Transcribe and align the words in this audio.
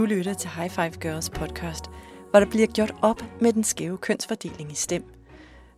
Du 0.00 0.04
lytter 0.04 0.34
til 0.34 0.50
High 0.50 0.70
Five 0.70 0.90
Girls 0.90 1.30
podcast, 1.30 1.84
hvor 2.30 2.40
der 2.40 2.46
bliver 2.46 2.66
gjort 2.66 2.94
op 3.02 3.22
med 3.40 3.52
den 3.52 3.64
skæve 3.64 3.98
kønsfordeling 3.98 4.72
i 4.72 4.74
STEM. 4.74 5.04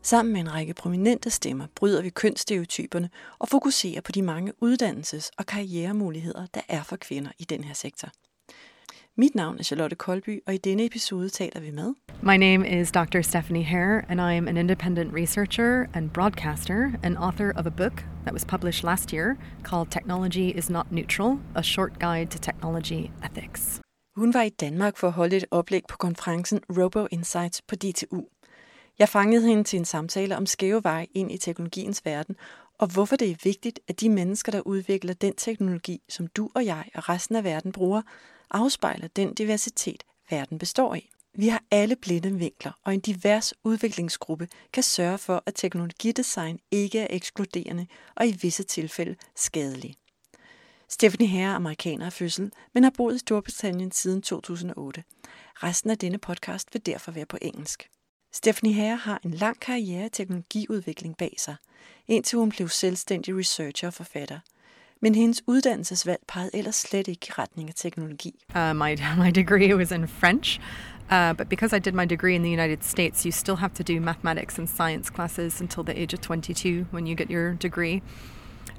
Sammen 0.02 0.32
med 0.32 0.40
en 0.40 0.52
række 0.52 0.74
prominente 0.74 1.30
stemmer 1.30 1.66
bryder 1.74 2.02
vi 2.02 2.10
kønsstereotyperne 2.10 3.10
og 3.38 3.48
fokuserer 3.48 4.00
på 4.00 4.12
de 4.12 4.22
mange 4.22 4.52
uddannelses- 4.64 5.30
og 5.38 5.46
karrieremuligheder, 5.46 6.46
der 6.54 6.60
er 6.68 6.82
for 6.82 6.96
kvinder 6.96 7.30
i 7.38 7.44
den 7.44 7.64
her 7.64 7.74
sektor. 7.74 8.08
Mit 9.16 9.34
navn 9.34 9.58
er 9.58 9.62
Charlotte 9.62 9.96
Kolby, 9.96 10.42
og 10.46 10.54
i 10.54 10.58
denne 10.58 10.84
episode 10.84 11.28
taler 11.28 11.60
vi 11.60 11.70
med... 11.70 11.94
My 12.22 12.36
name 12.36 12.80
is 12.80 12.92
Dr. 12.92 13.20
Stephanie 13.22 13.64
Hare, 13.64 14.02
and 14.08 14.20
I 14.20 14.34
am 14.34 14.48
an 14.48 14.56
independent 14.56 15.14
researcher 15.14 15.86
and 15.94 16.10
broadcaster 16.10 16.92
and 17.02 17.16
author 17.18 17.52
of 17.56 17.66
a 17.66 17.70
book 17.70 18.04
that 18.24 18.32
was 18.32 18.44
published 18.44 18.84
last 18.84 19.12
year 19.12 19.36
called 19.64 19.90
Technology 19.90 20.58
is 20.58 20.70
Not 20.70 20.92
Neutral, 20.92 21.40
A 21.54 21.62
Short 21.62 21.98
Guide 21.98 22.30
to 22.30 22.38
Technology 22.38 23.10
Ethics. 23.22 23.82
Hun 24.16 24.34
var 24.34 24.42
i 24.42 24.48
Danmark 24.48 24.96
for 24.96 25.06
at 25.06 25.12
holde 25.12 25.36
et 25.36 25.44
oplæg 25.50 25.82
på 25.88 25.96
konferencen 25.96 26.60
Robo 26.78 27.06
Insights 27.10 27.62
på 27.62 27.76
DTU. 27.76 28.24
Jeg 28.98 29.08
fangede 29.08 29.46
hende 29.46 29.64
til 29.64 29.78
en 29.78 29.84
samtale 29.84 30.36
om 30.36 30.46
skæve 30.46 30.84
veje 30.84 31.06
ind 31.14 31.32
i 31.32 31.38
teknologiens 31.38 32.04
verden, 32.04 32.36
og 32.78 32.92
hvorfor 32.92 33.16
det 33.16 33.30
er 33.30 33.36
vigtigt, 33.44 33.80
at 33.88 34.00
de 34.00 34.08
mennesker, 34.08 34.52
der 34.52 34.60
udvikler 34.60 35.14
den 35.14 35.34
teknologi, 35.36 36.02
som 36.08 36.26
du 36.26 36.50
og 36.54 36.66
jeg 36.66 36.84
og 36.94 37.08
resten 37.08 37.36
af 37.36 37.44
verden 37.44 37.72
bruger, 37.72 38.02
afspejler 38.50 39.08
den 39.08 39.34
diversitet, 39.34 40.02
verden 40.30 40.58
består 40.58 40.94
i. 40.94 41.10
Vi 41.34 41.48
har 41.48 41.62
alle 41.70 41.96
blinde 41.96 42.38
vinkler, 42.38 42.72
og 42.84 42.94
en 42.94 43.00
divers 43.00 43.54
udviklingsgruppe 43.64 44.48
kan 44.72 44.82
sørge 44.82 45.18
for, 45.18 45.42
at 45.46 45.54
teknologidesign 45.54 46.58
ikke 46.70 47.00
er 47.00 47.06
ekskluderende 47.10 47.86
og 48.16 48.26
i 48.26 48.38
visse 48.42 48.62
tilfælde 48.62 49.16
skadelig. 49.36 49.94
Stephanie 50.92 51.28
Herre 51.28 51.50
er 51.50 51.54
amerikaner 51.54 52.06
af 52.06 52.12
fødsel, 52.12 52.52
men 52.74 52.82
har 52.82 52.92
boet 52.96 53.14
i 53.14 53.18
Storbritannien 53.18 53.90
siden 53.90 54.22
2008. 54.22 55.04
Resten 55.62 55.90
af 55.90 55.98
denne 55.98 56.18
podcast 56.18 56.68
vil 56.72 56.86
derfor 56.86 57.12
være 57.12 57.26
på 57.26 57.38
engelsk. 57.42 57.88
Stephanie 58.32 58.74
Herre 58.74 58.96
har 58.96 59.20
en 59.24 59.30
lang 59.30 59.60
karriere 59.60 60.06
i 60.06 60.08
teknologiudvikling 60.08 61.16
bag 61.16 61.34
sig, 61.38 61.56
indtil 62.08 62.38
hun 62.38 62.50
blev 62.50 62.68
selvstændig 62.68 63.38
researcher 63.38 63.88
og 63.88 63.94
forfatter. 63.94 64.38
Men 65.00 65.14
hendes 65.14 65.42
uddannelsesvalg 65.46 66.20
pegede 66.28 66.50
ellers 66.54 66.76
slet 66.76 67.08
ikke 67.08 67.26
i 67.28 67.32
retning 67.32 67.68
af 67.68 67.74
teknologi. 67.76 68.44
Uh, 68.56 68.76
my, 68.76 68.96
my 69.24 69.30
degree 69.34 69.76
was 69.76 69.90
in 69.90 70.08
French, 70.08 70.60
uh, 71.12 71.36
but 71.36 71.48
because 71.48 71.76
I 71.76 71.78
did 71.78 71.92
my 71.92 72.04
degree 72.04 72.34
in 72.34 72.42
the 72.42 72.52
United 72.52 72.84
States, 72.84 73.22
you 73.22 73.32
still 73.32 73.56
have 73.56 73.74
to 73.74 73.82
do 73.82 74.00
mathematics 74.00 74.58
and 74.58 74.68
science 74.68 75.12
classes 75.14 75.60
until 75.60 75.82
the 75.84 76.02
age 76.02 76.14
of 76.14 76.20
22 76.20 76.86
when 76.90 77.06
you 77.06 77.14
get 77.14 77.30
your 77.30 77.54
degree. 77.54 78.02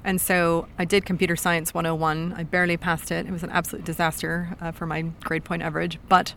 And 0.04 0.20
so 0.20 0.68
I 0.78 0.84
did 0.84 1.06
computer 1.06 1.34
science 1.34 1.72
101. 1.72 2.34
I 2.36 2.42
barely 2.42 2.76
passed 2.76 3.10
it. 3.10 3.26
It 3.26 3.32
was 3.32 3.42
an 3.42 3.50
absolute 3.50 3.84
disaster 3.84 4.56
uh, 4.60 4.70
for 4.70 4.86
my 4.86 5.02
grade 5.22 5.44
point 5.44 5.62
average. 5.62 5.98
But 6.08 6.34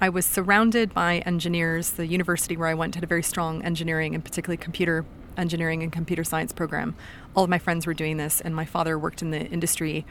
I 0.00 0.10
was 0.10 0.26
surrounded 0.26 0.92
by 0.92 1.18
engineers. 1.20 1.90
The 1.90 2.06
university 2.06 2.56
where 2.56 2.68
I 2.68 2.74
went 2.74 2.94
had 2.94 3.02
a 3.02 3.06
very 3.06 3.22
strong 3.22 3.64
engineering 3.64 4.14
and 4.14 4.24
particularly 4.24 4.58
computer 4.58 5.06
engineering 5.38 5.82
and 5.82 5.90
computer 5.90 6.22
science 6.22 6.52
program. 6.52 6.94
All 7.34 7.44
of 7.44 7.50
my 7.50 7.58
friends 7.58 7.86
were 7.86 7.94
doing 7.94 8.16
this, 8.16 8.40
and 8.40 8.54
my 8.54 8.64
father 8.64 8.98
worked 8.98 9.22
in 9.22 9.30
the 9.30 9.46
industry 9.46 10.04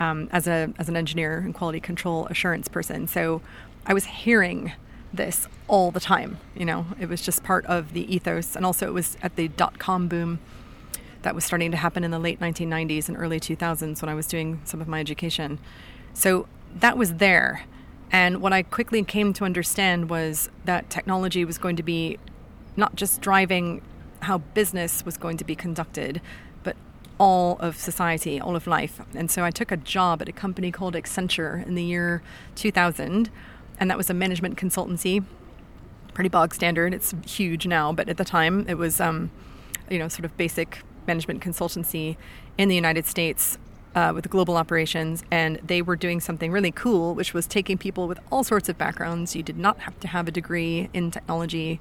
um, 0.00 0.28
as 0.32 0.46
a 0.46 0.72
as 0.78 0.88
an 0.88 0.96
engineer 0.96 1.38
and 1.38 1.54
quality 1.54 1.80
control 1.80 2.26
assurance 2.26 2.66
person. 2.66 3.06
So 3.06 3.42
I 3.86 3.94
was 3.94 4.06
hearing 4.06 4.72
this 5.12 5.46
all 5.68 5.90
the 5.90 6.00
time. 6.00 6.38
You 6.54 6.64
know, 6.64 6.86
it 6.98 7.08
was 7.08 7.22
just 7.22 7.42
part 7.44 7.64
of 7.66 7.92
the 7.92 8.12
ethos, 8.12 8.56
and 8.56 8.66
also 8.66 8.86
it 8.86 8.94
was 8.94 9.16
at 9.22 9.36
the 9.36 9.48
dot 9.48 9.78
com 9.78 10.08
boom 10.08 10.40
that 11.22 11.34
was 11.34 11.44
starting 11.44 11.70
to 11.70 11.76
happen 11.76 12.04
in 12.04 12.10
the 12.10 12.18
late 12.18 12.40
1990s 12.40 13.08
and 13.08 13.16
early 13.16 13.38
2000s 13.38 14.00
when 14.00 14.08
I 14.08 14.14
was 14.14 14.26
doing 14.26 14.60
some 14.64 14.80
of 14.80 14.88
my 14.88 15.00
education. 15.00 15.58
So 16.14 16.46
that 16.74 16.96
was 16.96 17.14
there. 17.14 17.64
And 18.12 18.40
what 18.40 18.52
I 18.52 18.62
quickly 18.62 19.04
came 19.04 19.32
to 19.34 19.44
understand 19.44 20.10
was 20.10 20.50
that 20.64 20.90
technology 20.90 21.44
was 21.44 21.58
going 21.58 21.76
to 21.76 21.82
be 21.82 22.18
not 22.76 22.96
just 22.96 23.20
driving 23.20 23.82
how 24.22 24.38
business 24.38 25.04
was 25.04 25.16
going 25.16 25.36
to 25.36 25.44
be 25.44 25.54
conducted, 25.54 26.20
but 26.62 26.76
all 27.18 27.56
of 27.60 27.76
society, 27.76 28.40
all 28.40 28.56
of 28.56 28.66
life. 28.66 29.00
And 29.14 29.30
so 29.30 29.44
I 29.44 29.50
took 29.50 29.70
a 29.70 29.76
job 29.76 30.20
at 30.22 30.28
a 30.28 30.32
company 30.32 30.70
called 30.70 30.94
Accenture 30.94 31.64
in 31.66 31.74
the 31.74 31.84
year 31.84 32.22
2000, 32.56 33.30
and 33.78 33.90
that 33.90 33.96
was 33.96 34.10
a 34.10 34.14
management 34.14 34.56
consultancy. 34.56 35.24
Pretty 36.12 36.28
bog 36.28 36.54
standard. 36.54 36.92
It's 36.92 37.14
huge 37.26 37.66
now, 37.66 37.92
but 37.92 38.08
at 38.08 38.16
the 38.16 38.24
time 38.24 38.66
it 38.68 38.76
was, 38.76 39.00
um, 39.00 39.30
you 39.88 39.98
know, 39.98 40.08
sort 40.08 40.24
of 40.24 40.36
basic 40.36 40.82
management 41.06 41.42
consultancy 41.42 42.16
in 42.58 42.68
the 42.68 42.74
United 42.74 43.06
States 43.06 43.58
uh, 43.94 44.12
with 44.14 44.30
global 44.30 44.56
operations, 44.56 45.24
and 45.30 45.58
they 45.64 45.82
were 45.82 45.96
doing 45.96 46.20
something 46.20 46.52
really 46.52 46.70
cool, 46.70 47.14
which 47.14 47.34
was 47.34 47.46
taking 47.46 47.76
people 47.76 48.06
with 48.06 48.18
all 48.30 48.44
sorts 48.44 48.68
of 48.68 48.78
backgrounds. 48.78 49.34
You 49.34 49.42
did 49.42 49.58
not 49.58 49.80
have 49.80 49.98
to 50.00 50.08
have 50.08 50.28
a 50.28 50.30
degree 50.30 50.88
in 50.92 51.10
technology, 51.10 51.80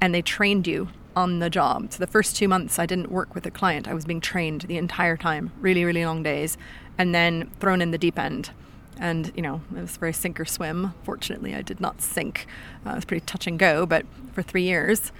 and 0.00 0.14
they 0.14 0.22
trained 0.22 0.66
you 0.66 0.88
on 1.16 1.38
the 1.38 1.50
job. 1.50 1.92
So 1.92 1.98
the 1.98 2.06
first 2.06 2.36
two 2.36 2.48
months, 2.48 2.78
I 2.78 2.86
didn't 2.86 3.10
work 3.10 3.34
with 3.34 3.46
a 3.46 3.50
client. 3.50 3.88
I 3.88 3.94
was 3.94 4.04
being 4.04 4.20
trained 4.20 4.62
the 4.62 4.76
entire 4.76 5.16
time, 5.16 5.52
really, 5.60 5.84
really 5.84 6.04
long 6.04 6.22
days, 6.22 6.56
and 6.98 7.14
then 7.14 7.50
thrown 7.60 7.80
in 7.80 7.90
the 7.90 7.98
deep 7.98 8.18
end. 8.18 8.50
And, 8.98 9.32
you 9.34 9.42
know, 9.42 9.60
it 9.76 9.80
was 9.80 9.96
very 9.96 10.12
sink 10.12 10.38
or 10.38 10.44
swim. 10.44 10.94
Fortunately, 11.02 11.54
I 11.54 11.62
did 11.62 11.80
not 11.80 12.00
sink. 12.00 12.46
Uh, 12.86 12.90
it 12.90 12.94
was 12.94 13.04
pretty 13.04 13.26
touch 13.26 13.46
and 13.46 13.58
go, 13.58 13.86
but 13.86 14.06
for 14.32 14.42
three 14.42 14.62
years, 14.62 15.10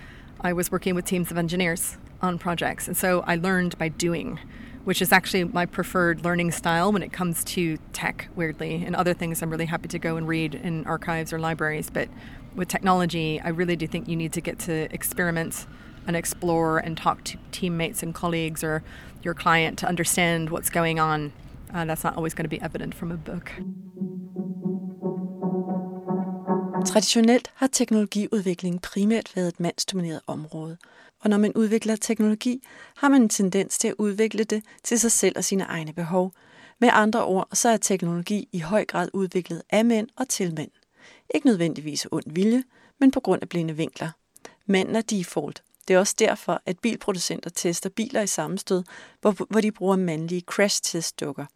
I 0.41 0.53
was 0.53 0.71
working 0.71 0.95
with 0.95 1.05
teams 1.05 1.31
of 1.31 1.39
engineers 1.39 1.97
on 2.25 2.39
projects. 2.39 2.89
And 2.89 2.97
so 2.97 3.23
I 3.27 3.37
learned 3.37 3.79
by 3.79 3.89
doing, 3.89 4.41
which 4.85 5.01
is 5.01 5.13
actually 5.13 5.45
my 5.45 5.67
preferred 5.67 6.25
learning 6.25 6.51
style 6.51 6.93
when 6.93 7.03
it 7.03 7.13
comes 7.13 7.45
to 7.45 7.79
tech, 7.93 8.29
weirdly. 8.35 8.85
And 8.85 8.97
other 8.97 9.15
things 9.15 9.43
I'm 9.43 9.51
really 9.51 9.67
happy 9.67 9.89
to 9.89 9.99
go 9.99 10.17
and 10.17 10.27
read 10.27 10.55
in 10.55 10.87
archives 10.87 11.33
or 11.33 11.39
libraries. 11.39 11.91
But 11.91 12.09
with 12.55 12.69
technology, 12.69 13.41
I 13.41 13.49
really 13.49 13.77
do 13.77 13.87
think 13.87 14.09
you 14.09 14.17
need 14.17 14.33
to 14.33 14.41
get 14.41 14.59
to 14.61 14.93
experiment 14.93 15.67
and 16.07 16.17
explore 16.17 16.79
and 16.79 16.97
talk 16.97 17.25
to 17.25 17.39
teammates 17.53 18.03
and 18.03 18.15
colleagues 18.15 18.63
or 18.63 18.83
your 19.23 19.35
client 19.35 19.79
to 19.79 19.87
understand 19.87 20.51
what's 20.51 20.71
going 20.71 20.99
on. 20.99 21.33
Uh, 21.73 21.85
that's 21.85 22.05
not 22.05 22.17
always 22.17 22.35
going 22.35 22.45
to 22.45 22.49
be 22.49 22.61
evident 22.61 22.95
from 22.95 23.11
a 23.11 23.17
book. 23.17 23.53
Traditionelt 26.85 27.51
har 27.55 27.67
teknologiudvikling 27.67 28.81
primært 28.81 29.37
været 29.37 29.49
et 29.49 29.61
mandsdomineret 29.61 30.21
område, 30.27 30.77
og 31.25 31.31
når 31.31 31.37
man 31.37 31.53
udvikler 31.53 31.97
teknologi, 31.97 32.63
har 32.97 33.09
man 33.09 33.23
en 33.23 33.29
tendens 33.29 33.79
til 33.79 33.89
at 33.89 33.95
udvikle 33.99 34.45
det 34.45 34.65
til 34.83 35.01
sig 35.01 35.13
selv 35.13 35.37
og 35.37 35.45
sine 35.45 35.65
egne 35.65 35.93
behov. 35.93 36.33
Med 36.81 36.89
andre 36.93 37.25
ord, 37.25 37.49
så 37.53 37.69
er 37.69 37.77
teknologi 37.77 38.49
i 38.53 38.59
høj 38.59 38.85
grad 38.85 39.09
udviklet 39.13 39.63
af 39.71 39.85
mænd 39.85 40.09
og 40.17 40.29
til 40.29 40.55
mænd. 40.55 40.71
Ikke 41.35 41.47
nødvendigvis 41.47 42.07
ond 42.11 42.25
vilje, 42.27 42.63
men 43.01 43.11
på 43.11 43.21
grund 43.21 43.43
af 43.43 43.49
blinde 43.49 43.77
vinkler. 43.77 44.11
Manden 44.67 44.97
er 44.97 45.01
default. 45.01 45.63
Det 45.89 45.95
er 45.95 45.99
også 45.99 46.15
derfor, 46.19 46.63
at 46.67 46.79
bilproducenter 46.79 47.51
tester 47.51 47.91
biler 47.91 48.23
i 48.23 48.27
sammenstød, 48.27 48.83
hvor, 49.21 49.47
hvor 49.51 49.61
de 49.61 49.73
bruger 49.73 49.97
mandlige 49.97 50.41
crash-test-dukker. 50.41 51.47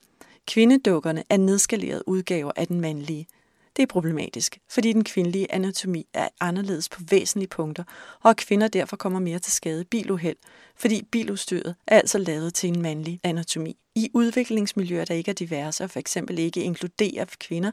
Kvindedukkerne 0.46 1.24
er 1.30 1.36
nedskalerede 1.36 2.08
udgaver 2.08 2.52
af 2.56 2.66
den 2.66 2.80
mandlige– 2.80 3.26
det 3.78 3.82
er 3.82 3.86
problematisk, 3.86 4.58
fordi 4.70 4.92
den 4.92 5.04
kvindelige 5.04 5.52
anatomi 5.52 6.06
er 6.14 6.28
anderledes 6.40 6.88
på 6.88 7.00
væsentlige 7.10 7.48
punkter, 7.48 7.84
og 8.22 8.36
kvinder 8.36 8.68
derfor 8.68 8.96
kommer 8.96 9.18
mere 9.18 9.38
til 9.38 9.52
skade 9.52 9.84
biluheld, 9.84 10.36
fordi 10.76 11.02
biludstyret 11.12 11.74
er 11.86 11.96
altså 11.96 12.18
lavet 12.18 12.54
til 12.54 12.68
en 12.68 12.82
mandlig 12.82 13.20
anatomi. 13.22 13.76
I 13.94 14.10
udviklingsmiljøer, 14.14 15.04
der 15.04 15.14
ikke 15.14 15.30
er 15.30 15.34
diverse 15.34 15.84
og 15.84 15.90
for 15.90 15.98
eksempel 15.98 16.38
ikke 16.38 16.62
inkluderer 16.62 17.24
kvinder, 17.40 17.70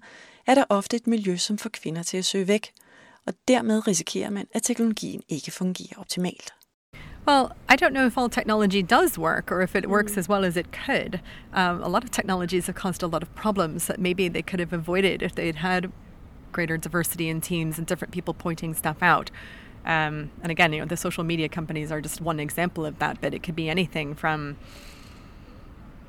er 0.48 0.56
der 0.56 0.64
ofte 0.70 0.98
et 0.98 1.08
miljø, 1.08 1.38
som 1.38 1.58
får 1.58 1.70
kvinder 1.70 2.04
til 2.04 2.18
at 2.18 2.26
søge 2.26 2.48
væk, 2.48 2.72
og 3.26 3.34
dermed 3.48 3.88
risikerer 3.88 4.30
man, 4.30 4.48
at 4.54 4.64
teknologien 4.64 5.22
ikke 5.30 5.52
fungerer 5.52 5.98
optimalt. 6.00 6.54
Well, 7.26 7.56
I 7.68 7.76
don't 7.76 7.92
know 7.94 8.06
if 8.06 8.20
all 8.20 8.30
technology 8.30 8.84
does 8.84 9.18
work 9.18 9.52
or 9.52 9.62
if 9.64 9.76
it 9.76 9.90
works 9.90 10.16
as 10.16 10.30
well 10.30 10.46
as 10.46 10.56
it 10.56 10.72
could. 10.72 11.22
Um, 11.54 11.82
a 11.82 11.88
lot 11.88 12.04
of 12.04 12.12
technologies 12.12 12.68
have 12.68 12.76
caused 12.76 13.02
a 13.02 13.08
lot 13.08 13.24
of 13.24 13.34
problems 13.34 13.88
that 13.88 14.00
maybe 14.00 14.28
they 14.28 14.44
could 14.44 14.60
have 14.60 14.72
avoided 14.72 15.24
if 15.24 15.34
they'd 15.34 15.56
had 15.56 15.92
greater 16.52 16.78
diversity 16.78 17.28
in 17.28 17.42
teams 17.42 17.80
and 17.80 17.88
different 17.88 18.14
people 18.14 18.36
pointing 18.36 18.76
stuff 18.76 19.02
out. 19.02 19.32
Um, 19.86 20.32
and 20.44 20.52
again, 20.52 20.72
you 20.72 20.80
know, 20.80 20.86
the 20.86 20.98
social 20.98 21.24
media 21.24 21.50
companies 21.50 21.92
are 21.92 22.00
just 22.00 22.22
one 22.22 22.40
example 22.40 22.86
of 22.86 23.00
that, 23.00 23.20
but 23.22 23.34
it 23.34 23.42
could 23.42 23.56
be 23.56 23.70
anything 23.70 24.14
from 24.14 24.58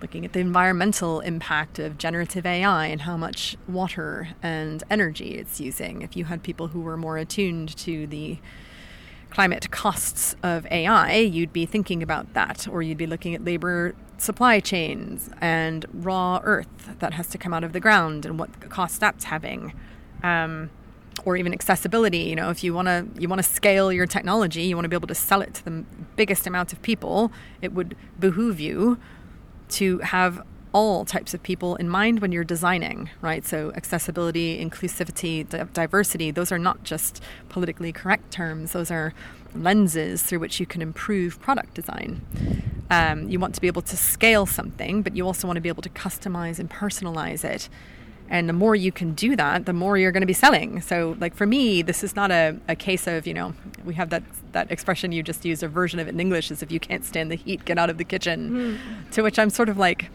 looking 0.02 0.26
at 0.26 0.34
the 0.34 0.40
environmental 0.40 1.20
impact 1.20 1.78
of 1.78 1.96
generative 1.96 2.44
AI 2.44 2.86
and 2.86 3.02
how 3.02 3.16
much 3.16 3.56
water 3.66 4.28
and 4.42 4.84
energy 4.90 5.36
it's 5.36 5.60
using. 5.60 6.02
If 6.02 6.14
you 6.14 6.26
had 6.26 6.42
people 6.42 6.68
who 6.68 6.80
were 6.80 6.98
more 6.98 7.16
attuned 7.16 7.74
to 7.78 8.06
the 8.06 8.38
climate 9.37 9.71
costs 9.71 10.35
of 10.43 10.67
AI, 10.71 11.17
you'd 11.17 11.53
be 11.53 11.67
thinking 11.67 12.03
about 12.03 12.33
that, 12.33 12.67
or 12.69 12.81
you'd 12.81 12.97
be 12.97 13.06
looking 13.06 13.35
at 13.35 13.44
labor 13.44 13.94
supply 14.17 14.61
chains 14.61 15.29
and 15.43 15.85
raw 15.93 16.41
earth 16.43 16.97
that 17.00 17.12
has 17.12 17.27
to 17.27 17.37
come 17.37 17.53
out 17.53 17.62
of 17.62 17.75
the 17.75 17.79
ground 17.79 18.25
and 18.25 18.38
what 18.38 18.49
cost 18.71 18.99
that's 18.99 19.25
having. 19.25 19.75
Um, 20.23 20.71
or 21.27 21.37
even 21.37 21.53
accessibility. 21.53 22.21
You 22.31 22.37
know, 22.37 22.49
if 22.49 22.65
you 22.65 22.73
want 22.73 22.88
to 22.88 23.06
you 23.21 23.29
want 23.29 23.41
to 23.41 23.49
scale 23.59 23.93
your 23.93 24.06
technology, 24.06 24.62
you 24.62 24.75
want 24.75 24.85
to 24.85 24.88
be 24.88 24.97
able 24.97 25.09
to 25.09 25.15
sell 25.15 25.43
it 25.43 25.53
to 25.55 25.65
the 25.67 25.85
biggest 26.15 26.47
amount 26.47 26.73
of 26.73 26.81
people. 26.81 27.31
It 27.61 27.75
would 27.75 27.94
behoove 28.19 28.59
you 28.59 28.99
to 29.81 29.99
have 29.99 30.43
all 30.76 31.06
types 31.06 31.32
of 31.32 31.43
people 31.43 31.75
in 31.76 31.88
mind 31.88 32.20
when 32.20 32.32
you're 32.32 32.44
designing, 32.44 33.08
right? 33.23 33.46
So, 33.46 33.73
accessibility, 33.75 34.62
inclusivity, 34.62 35.73
diversity, 35.73 36.31
those 36.31 36.52
are 36.52 36.58
not 36.58 36.84
just 36.84 37.23
politically 37.49 37.93
correct 37.93 38.31
terms, 38.31 38.73
those 38.73 38.90
are 38.90 39.14
lenses 39.55 40.23
through 40.23 40.40
which 40.40 40.61
you 40.61 40.67
can 40.67 40.82
improve 40.82 41.40
product 41.40 41.73
design. 41.73 42.20
Um, 42.90 43.26
you 43.26 43.40
want 43.40 43.55
to 43.55 43.61
be 43.62 43.69
able 43.69 43.81
to 43.81 43.96
scale 43.96 44.44
something, 44.44 45.00
but 45.00 45.17
you 45.17 45.25
also 45.25 45.46
want 45.46 45.56
to 45.56 45.62
be 45.62 45.70
able 45.70 45.82
to 45.82 45.88
customize 45.88 46.58
and 46.58 46.69
personalize 46.69 47.43
it. 47.43 47.70
And 48.28 48.46
the 48.46 48.52
more 48.52 48.76
you 48.76 48.93
can 48.93 49.14
do 49.14 49.34
that, 49.34 49.64
the 49.64 49.73
more 49.73 49.96
you're 49.96 50.12
going 50.12 50.20
to 50.20 50.26
be 50.26 50.34
selling. 50.34 50.82
So, 50.82 51.17
like 51.19 51.34
for 51.34 51.46
me, 51.46 51.81
this 51.81 52.05
is 52.05 52.14
not 52.14 52.31
a, 52.31 52.55
a 52.69 52.76
case 52.76 53.06
of, 53.06 53.26
you 53.26 53.32
know, 53.32 53.55
we 53.87 53.94
have 53.94 54.11
that, 54.11 54.25
that 54.52 54.70
expression 54.70 55.11
you 55.11 55.23
just 55.23 55.46
used, 55.46 55.62
a 55.62 55.69
version 55.69 55.99
of 56.00 56.06
it 56.06 56.11
in 56.11 56.20
English 56.20 56.50
is 56.50 56.62
if 56.62 56.70
you 56.70 56.81
can't 56.81 57.06
stand 57.06 57.31
the 57.31 57.37
heat, 57.37 57.64
get 57.64 57.78
out 57.78 57.88
of 57.88 57.96
the 57.96 58.05
kitchen. 58.05 58.50
Mm. 58.50 59.11
To 59.12 59.23
which 59.23 59.38
I'm 59.38 59.49
sort 59.49 59.70
of 59.70 59.78
like, 59.78 60.11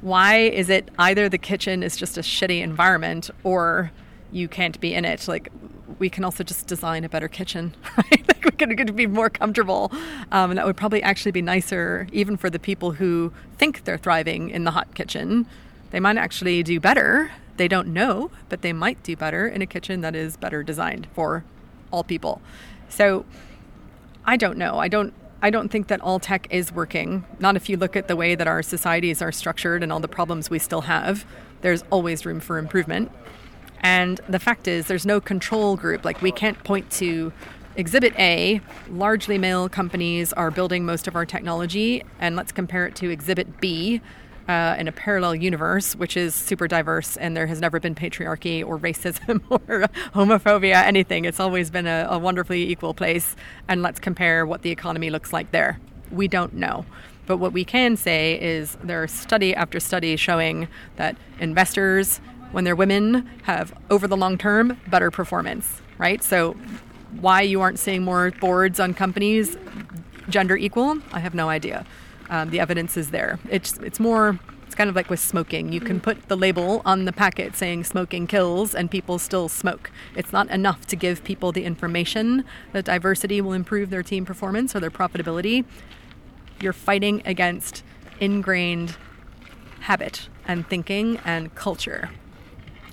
why 0.00 0.36
is 0.36 0.68
it 0.68 0.90
either 0.98 1.28
the 1.28 1.38
kitchen 1.38 1.82
is 1.82 1.96
just 1.96 2.18
a 2.18 2.20
shitty 2.20 2.62
environment 2.62 3.30
or 3.44 3.90
you 4.32 4.48
can't 4.48 4.78
be 4.80 4.94
in 4.94 5.04
it? 5.04 5.26
Like, 5.28 5.50
we 5.98 6.10
can 6.10 6.24
also 6.24 6.44
just 6.44 6.66
design 6.66 7.04
a 7.04 7.08
better 7.08 7.28
kitchen, 7.28 7.74
right? 7.96 8.28
like 8.28 8.44
we 8.44 8.50
could, 8.50 8.76
could 8.76 8.96
be 8.96 9.06
more 9.06 9.30
comfortable. 9.30 9.90
Um, 10.32 10.50
and 10.50 10.58
that 10.58 10.66
would 10.66 10.76
probably 10.76 11.02
actually 11.02 11.32
be 11.32 11.42
nicer, 11.42 12.06
even 12.12 12.36
for 12.36 12.50
the 12.50 12.58
people 12.58 12.92
who 12.92 13.32
think 13.58 13.84
they're 13.84 13.98
thriving 13.98 14.50
in 14.50 14.64
the 14.64 14.72
hot 14.72 14.94
kitchen. 14.94 15.46
They 15.90 16.00
might 16.00 16.18
actually 16.18 16.62
do 16.62 16.78
better. 16.80 17.32
They 17.56 17.68
don't 17.68 17.88
know, 17.88 18.30
but 18.48 18.62
they 18.62 18.72
might 18.72 19.02
do 19.02 19.16
better 19.16 19.48
in 19.48 19.62
a 19.62 19.66
kitchen 19.66 20.02
that 20.02 20.14
is 20.14 20.36
better 20.36 20.62
designed 20.62 21.06
for 21.14 21.44
all 21.90 22.04
people. 22.04 22.42
So 22.88 23.24
I 24.24 24.36
don't 24.36 24.58
know. 24.58 24.78
I 24.78 24.88
don't 24.88 25.14
I 25.42 25.50
don't 25.50 25.68
think 25.68 25.88
that 25.88 26.00
all 26.00 26.18
tech 26.18 26.46
is 26.50 26.72
working. 26.72 27.24
Not 27.38 27.56
if 27.56 27.68
you 27.68 27.76
look 27.76 27.96
at 27.96 28.08
the 28.08 28.16
way 28.16 28.34
that 28.34 28.46
our 28.46 28.62
societies 28.62 29.20
are 29.20 29.32
structured 29.32 29.82
and 29.82 29.92
all 29.92 30.00
the 30.00 30.08
problems 30.08 30.48
we 30.50 30.58
still 30.58 30.82
have. 30.82 31.26
There's 31.60 31.84
always 31.90 32.24
room 32.24 32.40
for 32.40 32.58
improvement. 32.58 33.12
And 33.80 34.20
the 34.28 34.38
fact 34.38 34.66
is, 34.66 34.86
there's 34.86 35.06
no 35.06 35.20
control 35.20 35.76
group. 35.76 36.04
Like, 36.04 36.22
we 36.22 36.32
can't 36.32 36.62
point 36.64 36.90
to 36.92 37.32
Exhibit 37.76 38.18
A, 38.18 38.62
largely 38.88 39.36
male 39.36 39.68
companies 39.68 40.32
are 40.32 40.50
building 40.50 40.86
most 40.86 41.06
of 41.06 41.14
our 41.14 41.26
technology, 41.26 42.02
and 42.18 42.34
let's 42.34 42.50
compare 42.50 42.86
it 42.86 42.96
to 42.96 43.10
Exhibit 43.10 43.60
B, 43.60 44.00
uh, 44.48 44.76
in 44.78 44.88
a 44.88 44.92
parallel 44.92 45.34
universe, 45.34 45.96
which 45.96 46.16
is 46.16 46.34
super 46.34 46.68
diverse, 46.68 47.16
and 47.16 47.36
there 47.36 47.46
has 47.46 47.60
never 47.60 47.80
been 47.80 47.94
patriarchy 47.94 48.64
or 48.64 48.78
racism 48.78 49.42
or 49.50 49.86
homophobia, 50.14 50.82
anything. 50.84 51.24
It's 51.24 51.40
always 51.40 51.70
been 51.70 51.86
a, 51.86 52.06
a 52.10 52.18
wonderfully 52.18 52.70
equal 52.70 52.94
place. 52.94 53.34
And 53.68 53.82
let's 53.82 53.98
compare 53.98 54.46
what 54.46 54.62
the 54.62 54.70
economy 54.70 55.10
looks 55.10 55.32
like 55.32 55.50
there. 55.50 55.80
We 56.10 56.28
don't 56.28 56.54
know. 56.54 56.86
But 57.26 57.38
what 57.38 57.52
we 57.52 57.64
can 57.64 57.96
say 57.96 58.40
is 58.40 58.76
there 58.84 59.02
are 59.02 59.08
study 59.08 59.54
after 59.54 59.80
study 59.80 60.14
showing 60.16 60.68
that 60.94 61.16
investors, 61.40 62.20
when 62.52 62.62
they're 62.62 62.76
women, 62.76 63.28
have 63.42 63.74
over 63.90 64.06
the 64.06 64.16
long 64.16 64.38
term 64.38 64.80
better 64.86 65.10
performance, 65.10 65.82
right? 65.98 66.22
So, 66.22 66.52
why 67.20 67.40
you 67.40 67.60
aren't 67.62 67.78
seeing 67.78 68.04
more 68.04 68.30
boards 68.30 68.78
on 68.78 68.92
companies 68.92 69.56
gender 70.28 70.56
equal, 70.56 70.98
I 71.12 71.20
have 71.20 71.34
no 71.34 71.48
idea 71.48 71.86
um, 72.30 72.50
the 72.50 72.60
evidence 72.60 72.96
is 72.96 73.10
there. 73.10 73.38
It's 73.50 73.78
it's 73.78 74.00
more 74.00 74.38
it's 74.66 74.74
kind 74.74 74.90
of 74.90 74.96
like 74.96 75.08
with 75.08 75.20
smoking. 75.20 75.72
You 75.72 75.80
can 75.80 76.00
put 76.00 76.28
the 76.28 76.36
label 76.36 76.82
on 76.84 77.04
the 77.04 77.12
packet 77.12 77.54
saying 77.56 77.84
smoking 77.84 78.26
kills, 78.26 78.74
and 78.74 78.90
people 78.90 79.18
still 79.18 79.48
smoke. 79.48 79.90
It's 80.16 80.32
not 80.32 80.50
enough 80.50 80.86
to 80.86 80.96
give 80.96 81.22
people 81.22 81.52
the 81.52 81.64
information 81.64 82.44
that 82.72 82.84
diversity 82.84 83.40
will 83.40 83.52
improve 83.52 83.90
their 83.90 84.02
team 84.02 84.24
performance 84.24 84.74
or 84.74 84.80
their 84.80 84.90
profitability. 84.90 85.64
You're 86.60 86.72
fighting 86.72 87.22
against 87.24 87.84
ingrained 88.18 88.96
habit 89.80 90.28
and 90.48 90.66
thinking 90.66 91.18
and 91.24 91.54
culture. 91.54 92.10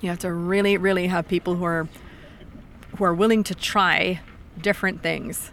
You 0.02 0.10
have 0.10 0.20
to 0.20 0.32
really, 0.32 0.78
really 0.78 1.08
have 1.08 1.28
people 1.28 1.56
who 1.56 1.64
are 1.64 1.88
who 2.98 3.04
are 3.04 3.14
willing 3.14 3.44
to 3.44 3.56
try 3.56 4.22
different 4.62 5.02
things 5.02 5.52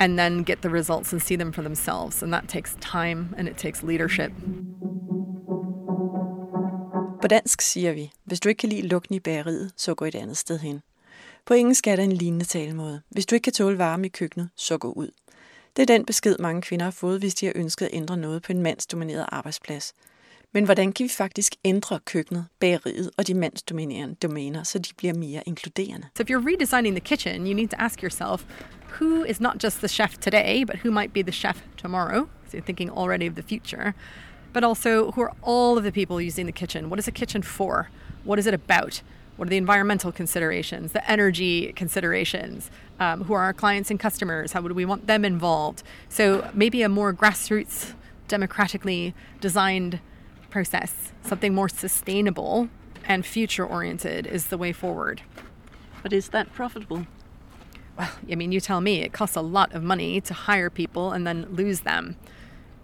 and 0.00 0.18
then 0.18 0.44
get 0.44 0.58
the 0.62 0.72
results 0.72 1.12
and 1.12 1.22
see 1.22 1.36
them 1.36 1.52
for 1.52 1.62
themselves. 1.62 2.22
And 2.22 2.32
that 2.32 2.48
takes 2.48 2.76
time 2.80 3.34
and 3.38 3.48
it 3.48 3.56
takes 3.56 3.82
leadership. 3.82 4.32
På 7.22 7.28
dansk 7.28 7.60
siger 7.60 7.92
vi, 7.92 8.12
hvis 8.24 8.40
du 8.40 8.48
ikke 8.48 8.58
kan 8.58 8.68
lide 8.68 8.88
lugten 8.88 9.14
i 9.14 9.20
bageriet, 9.20 9.72
så 9.76 9.94
gå 9.94 10.04
et 10.04 10.14
andet 10.14 10.36
sted 10.36 10.58
hen. 10.58 10.82
På 11.46 11.54
engelsk 11.54 11.86
er 11.86 11.96
der 11.96 12.02
en 12.02 12.12
lignende 12.12 12.44
talemåde. 12.44 13.02
Hvis 13.08 13.26
du 13.26 13.34
ikke 13.34 13.44
kan 13.44 13.52
tåle 13.52 13.78
varme 13.78 14.06
i 14.06 14.08
køkkenet, 14.08 14.48
så 14.56 14.78
gå 14.78 14.92
ud. 14.92 15.10
Det 15.76 15.82
er 15.82 15.86
den 15.86 16.06
besked, 16.06 16.36
mange 16.38 16.62
kvinder 16.62 16.84
har 16.84 16.90
fået, 16.90 17.18
hvis 17.18 17.34
de 17.34 17.46
har 17.46 17.52
ønsket 17.56 17.86
at 17.86 17.94
ændre 17.94 18.16
noget 18.16 18.42
på 18.42 18.52
en 18.52 18.62
mandsdomineret 18.62 19.26
arbejdsplads. 19.28 19.94
Men 20.52 20.64
hvordan 20.64 20.92
kan 20.92 21.04
vi 21.04 21.08
faktisk 21.08 21.54
ændre 21.64 22.00
køkkenet, 22.04 22.46
bageriet 22.60 23.10
og 23.16 23.26
de 23.26 23.34
mandsdominerende 23.34 24.14
domæner, 24.14 24.62
så 24.62 24.78
de 24.78 24.94
bliver 24.96 25.14
mere 25.14 25.42
inkluderende? 25.46 26.06
So 26.16 26.22
if 26.22 26.30
you're 26.30 26.44
redesigning 26.44 26.92
the 26.92 27.00
kitchen, 27.00 27.46
you 27.46 27.54
need 27.54 27.68
to 27.68 27.76
ask 27.78 28.02
yourself, 28.02 28.44
who 29.00 29.24
is 29.24 29.40
not 29.40 29.64
just 29.64 29.78
the 29.78 29.88
chef 29.88 30.18
today, 30.18 30.64
but 30.64 30.76
who 30.76 30.90
might 30.90 31.12
be 31.12 31.22
the 31.22 31.32
chef 31.32 31.62
tomorrow? 31.76 32.28
So 32.48 32.56
you're 32.56 32.66
thinking 32.66 32.90
already 32.90 33.26
of 33.28 33.34
the 33.34 33.42
future. 33.42 33.94
But 34.52 34.64
also, 34.64 35.12
who 35.12 35.22
are 35.22 35.32
all 35.42 35.78
of 35.78 35.84
the 35.84 35.92
people 35.92 36.20
using 36.20 36.46
the 36.46 36.58
kitchen? 36.60 36.90
What 36.90 36.98
is 36.98 37.08
a 37.08 37.12
kitchen 37.12 37.42
for? 37.42 37.88
What 38.24 38.38
is 38.38 38.46
it 38.46 38.54
about? 38.54 39.02
What 39.36 39.46
are 39.46 39.50
the 39.50 39.56
environmental 39.56 40.12
considerations, 40.12 40.92
the 40.92 41.10
energy 41.10 41.72
considerations? 41.76 42.70
Um, 42.98 43.24
who 43.24 43.34
are 43.34 43.42
our 43.42 43.54
clients 43.54 43.90
and 43.90 44.00
customers? 44.00 44.52
How 44.52 44.62
would 44.62 44.72
we 44.72 44.84
want 44.84 45.06
them 45.06 45.24
involved? 45.24 45.82
So 46.08 46.50
maybe 46.52 46.82
a 46.82 46.88
more 46.88 47.14
grassroots, 47.14 47.94
democratically 48.28 49.14
designed 49.40 50.00
process, 50.50 51.12
something 51.22 51.54
more 51.54 51.68
sustainable 51.68 52.68
and 53.04 53.24
future 53.24 53.64
oriented, 53.64 54.26
is 54.26 54.46
the 54.48 54.58
way 54.58 54.72
forward. 54.72 55.22
But 56.02 56.12
is 56.12 56.28
that 56.30 56.52
profitable? 56.52 57.06
well, 58.00 58.10
I 58.30 58.34
mean, 58.34 58.50
you 58.50 58.60
tell 58.60 58.80
me, 58.80 59.02
it 59.02 59.12
costs 59.12 59.36
a 59.36 59.42
lot 59.42 59.74
of 59.74 59.82
money 59.82 60.22
to 60.22 60.32
hire 60.32 60.70
people 60.70 61.12
and 61.12 61.26
then 61.26 61.46
lose 61.50 61.80
them, 61.80 62.16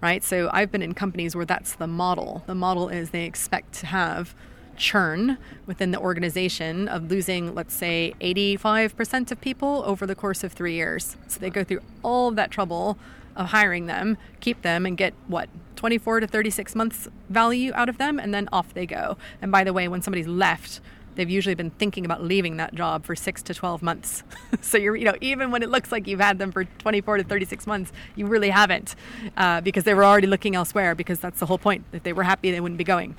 right? 0.03 0.23
So 0.23 0.51
I've 0.53 0.71
been 0.71 0.83
in 0.83 0.93
companies 0.93 1.35
where 1.35 1.47
that's 1.47 1.75
the 1.75 1.87
model. 1.87 2.43
The 2.47 2.55
model 2.55 2.91
is 2.91 3.11
they 3.11 3.25
expect 3.25 3.73
to 3.81 3.87
have 3.87 4.35
churn 4.77 5.39
within 5.65 5.91
the 5.91 5.99
organization 5.99 6.87
of 6.87 7.11
losing, 7.11 7.55
let's 7.55 7.75
say, 7.75 8.13
85% 8.21 9.31
of 9.31 9.41
people 9.41 9.83
over 9.87 10.07
the 10.07 10.15
course 10.15 10.45
of 10.45 10.53
three 10.53 10.75
years. 10.75 11.17
So 11.29 11.41
they 11.41 11.49
go 11.49 11.65
through 11.65 11.81
all 12.03 12.29
of 12.29 12.37
that 12.37 12.51
trouble 12.51 12.99
of 13.35 13.47
hiring 13.47 13.87
them, 13.87 14.19
keep 14.41 14.61
them, 14.61 14.85
and 14.85 14.99
get 14.99 15.15
what, 15.29 15.49
24 15.87 16.19
to 16.19 16.27
36 16.27 16.75
months 16.75 17.07
value 17.29 17.71
out 17.77 17.89
of 17.89 17.97
them, 17.97 18.19
and 18.19 18.35
then 18.35 18.49
off 18.51 18.75
they 18.75 18.87
go. 18.87 19.17
And 19.41 19.53
by 19.53 19.63
the 19.63 19.73
way, 19.73 19.87
when 19.87 20.03
somebody's 20.03 20.27
left, 20.27 20.81
they've 21.15 21.31
usually 21.31 21.55
been 21.55 21.71
thinking 21.71 22.05
about 22.05 22.25
leaving 22.25 22.57
that 22.57 22.75
job 22.75 23.05
for 23.05 23.15
six 23.15 23.41
to 23.43 23.55
12 23.55 23.83
months. 23.83 24.25
so 24.61 24.79
you're, 24.79 24.97
you 24.97 25.05
know, 25.05 25.15
even 25.21 25.53
when 25.53 25.63
it 25.63 25.69
looks 25.69 25.93
like 25.93 26.09
you've 26.09 26.19
had 26.19 26.41
them 26.41 26.51
for 26.51 26.65
24 26.65 27.19
to 27.19 27.23
36 27.23 27.69
months, 27.69 27.93
you 28.17 28.27
really 28.27 28.51
haven't 28.51 28.97
uh, 29.37 29.61
because 29.61 29.85
they 29.85 29.95
were 29.95 30.05
already 30.05 30.27
looking 30.27 30.57
elsewhere 30.57 30.97
because 30.97 31.21
that's 31.21 31.39
the 31.39 31.47
whole 31.47 31.57
point. 31.57 31.85
If 31.93 32.03
they 32.03 32.13
were 32.13 32.25
happy, 32.25 32.51
they 32.51 32.61
wouldn't 32.61 32.79
be 32.79 32.83
going. 32.83 33.15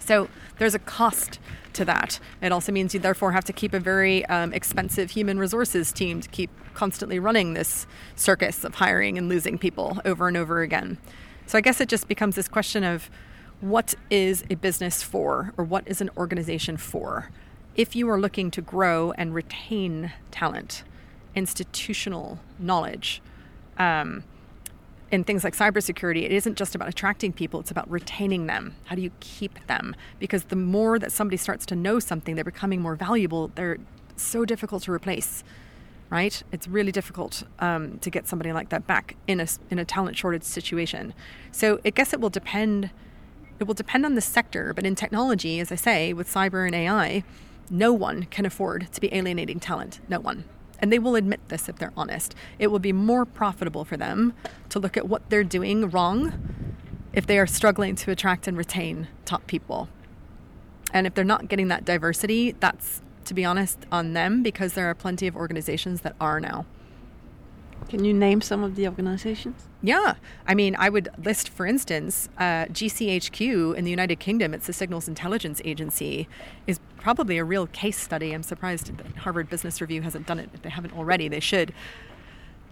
So 0.00 0.28
there's 0.58 0.74
a 0.74 0.80
cost 0.80 1.38
to 1.74 1.84
that. 1.84 2.18
It 2.42 2.50
also 2.50 2.72
means 2.72 2.92
you 2.92 2.98
therefore 2.98 3.30
have 3.30 3.44
to 3.44 3.52
keep 3.52 3.72
a 3.72 3.78
very 3.78 4.26
um, 4.26 4.52
expensive 4.52 5.12
human 5.12 5.38
resources 5.38 5.92
team 5.92 6.20
to 6.22 6.28
keep 6.28 6.50
constantly 6.74 7.20
running 7.20 7.54
this 7.54 7.86
circus 8.16 8.64
of 8.64 8.74
hiring 8.74 9.16
and 9.16 9.28
losing 9.28 9.58
people 9.58 10.00
over 10.04 10.26
and 10.26 10.36
over 10.36 10.60
again. 10.62 10.98
So 11.46 11.58
I 11.58 11.60
guess 11.60 11.80
it 11.80 11.88
just 11.88 12.08
becomes 12.08 12.36
this 12.36 12.48
question 12.48 12.84
of 12.84 13.10
what 13.60 13.94
is 14.10 14.44
a 14.50 14.56
business 14.56 15.02
for 15.02 15.52
or 15.56 15.64
what 15.64 15.86
is 15.86 16.00
an 16.00 16.10
organization 16.16 16.76
for? 16.76 17.30
If 17.74 17.96
you 17.96 18.08
are 18.10 18.20
looking 18.20 18.50
to 18.52 18.62
grow 18.62 19.12
and 19.12 19.34
retain 19.34 20.12
talent, 20.30 20.84
institutional 21.34 22.38
knowledge, 22.58 23.20
um, 23.78 24.24
in 25.10 25.22
things 25.22 25.44
like 25.44 25.56
cybersecurity, 25.56 26.24
it 26.24 26.32
isn't 26.32 26.56
just 26.56 26.74
about 26.74 26.88
attracting 26.88 27.32
people, 27.32 27.60
it's 27.60 27.70
about 27.70 27.88
retaining 27.90 28.46
them. 28.46 28.74
How 28.84 28.96
do 28.96 29.02
you 29.02 29.12
keep 29.20 29.64
them? 29.66 29.94
Because 30.18 30.44
the 30.44 30.56
more 30.56 30.98
that 30.98 31.12
somebody 31.12 31.36
starts 31.36 31.64
to 31.66 31.76
know 31.76 31.98
something, 32.00 32.34
they're 32.34 32.44
becoming 32.44 32.80
more 32.80 32.96
valuable. 32.96 33.52
They're 33.54 33.78
so 34.16 34.44
difficult 34.44 34.82
to 34.84 34.92
replace, 34.92 35.44
right? 36.14 36.44
It's 36.52 36.68
really 36.68 36.92
difficult 36.92 37.42
um, 37.58 37.98
to 37.98 38.08
get 38.08 38.28
somebody 38.28 38.52
like 38.52 38.68
that 38.68 38.86
back 38.86 39.16
in 39.26 39.40
a, 39.40 39.48
in 39.68 39.80
a 39.80 39.84
talent 39.84 40.16
shortage 40.16 40.44
situation. 40.44 41.12
So 41.50 41.80
I 41.84 41.90
guess 41.90 42.12
it 42.12 42.20
will 42.20 42.30
depend 42.30 42.90
it 43.58 43.64
will 43.64 43.74
depend 43.74 44.04
on 44.04 44.14
the 44.14 44.20
sector, 44.20 44.72
but 44.74 44.84
in 44.84 44.94
technology, 44.94 45.60
as 45.60 45.70
I 45.70 45.76
say, 45.76 46.12
with 46.12 46.28
cyber 46.28 46.66
and 46.66 46.74
AI, 46.74 47.22
no 47.70 47.92
one 47.92 48.24
can 48.24 48.44
afford 48.44 48.92
to 48.92 49.00
be 49.00 49.14
alienating 49.14 49.60
talent. 49.60 50.00
No 50.08 50.18
one. 50.18 50.44
And 50.80 50.92
they 50.92 50.98
will 50.98 51.14
admit 51.14 51.40
this 51.48 51.68
if 51.68 51.76
they're 51.76 51.92
honest. 51.96 52.34
It 52.58 52.68
will 52.68 52.80
be 52.80 52.92
more 52.92 53.24
profitable 53.24 53.84
for 53.84 53.96
them 53.96 54.34
to 54.70 54.80
look 54.80 54.96
at 54.96 55.08
what 55.08 55.30
they're 55.30 55.44
doing 55.44 55.88
wrong 55.88 56.32
if 57.12 57.26
they 57.28 57.38
are 57.38 57.46
struggling 57.46 57.94
to 57.94 58.10
attract 58.10 58.48
and 58.48 58.56
retain 58.56 59.06
top 59.24 59.46
people. 59.46 59.88
And 60.92 61.06
if 61.06 61.14
they're 61.14 61.24
not 61.24 61.48
getting 61.48 61.68
that 61.68 61.84
diversity, 61.84 62.56
that's, 62.58 63.02
to 63.26 63.34
be 63.34 63.44
honest, 63.44 63.78
on 63.90 64.12
them 64.12 64.42
because 64.42 64.74
there 64.74 64.88
are 64.88 64.94
plenty 64.94 65.26
of 65.26 65.36
organizations 65.36 66.02
that 66.02 66.14
are 66.20 66.40
now. 66.40 66.66
Can 67.88 68.04
you 68.04 68.14
name 68.14 68.40
some 68.40 68.64
of 68.64 68.76
the 68.76 68.86
organizations? 68.88 69.68
Yeah. 69.82 70.14
I 70.46 70.54
mean, 70.54 70.74
I 70.78 70.88
would 70.88 71.10
list, 71.22 71.50
for 71.50 71.66
instance, 71.66 72.28
uh, 72.38 72.64
GCHQ 72.66 73.76
in 73.76 73.84
the 73.84 73.90
United 73.90 74.18
Kingdom, 74.20 74.54
it's 74.54 74.66
the 74.66 74.72
Signals 74.72 75.06
Intelligence 75.06 75.60
Agency, 75.64 76.26
is 76.66 76.80
probably 76.96 77.36
a 77.36 77.44
real 77.44 77.66
case 77.66 78.00
study. 78.00 78.32
I'm 78.32 78.42
surprised 78.42 78.96
that 78.96 79.16
Harvard 79.18 79.50
Business 79.50 79.80
Review 79.80 80.00
hasn't 80.02 80.26
done 80.26 80.38
it. 80.38 80.48
If 80.54 80.62
they 80.62 80.70
haven't 80.70 80.96
already, 80.96 81.28
they 81.28 81.40
should. 81.40 81.74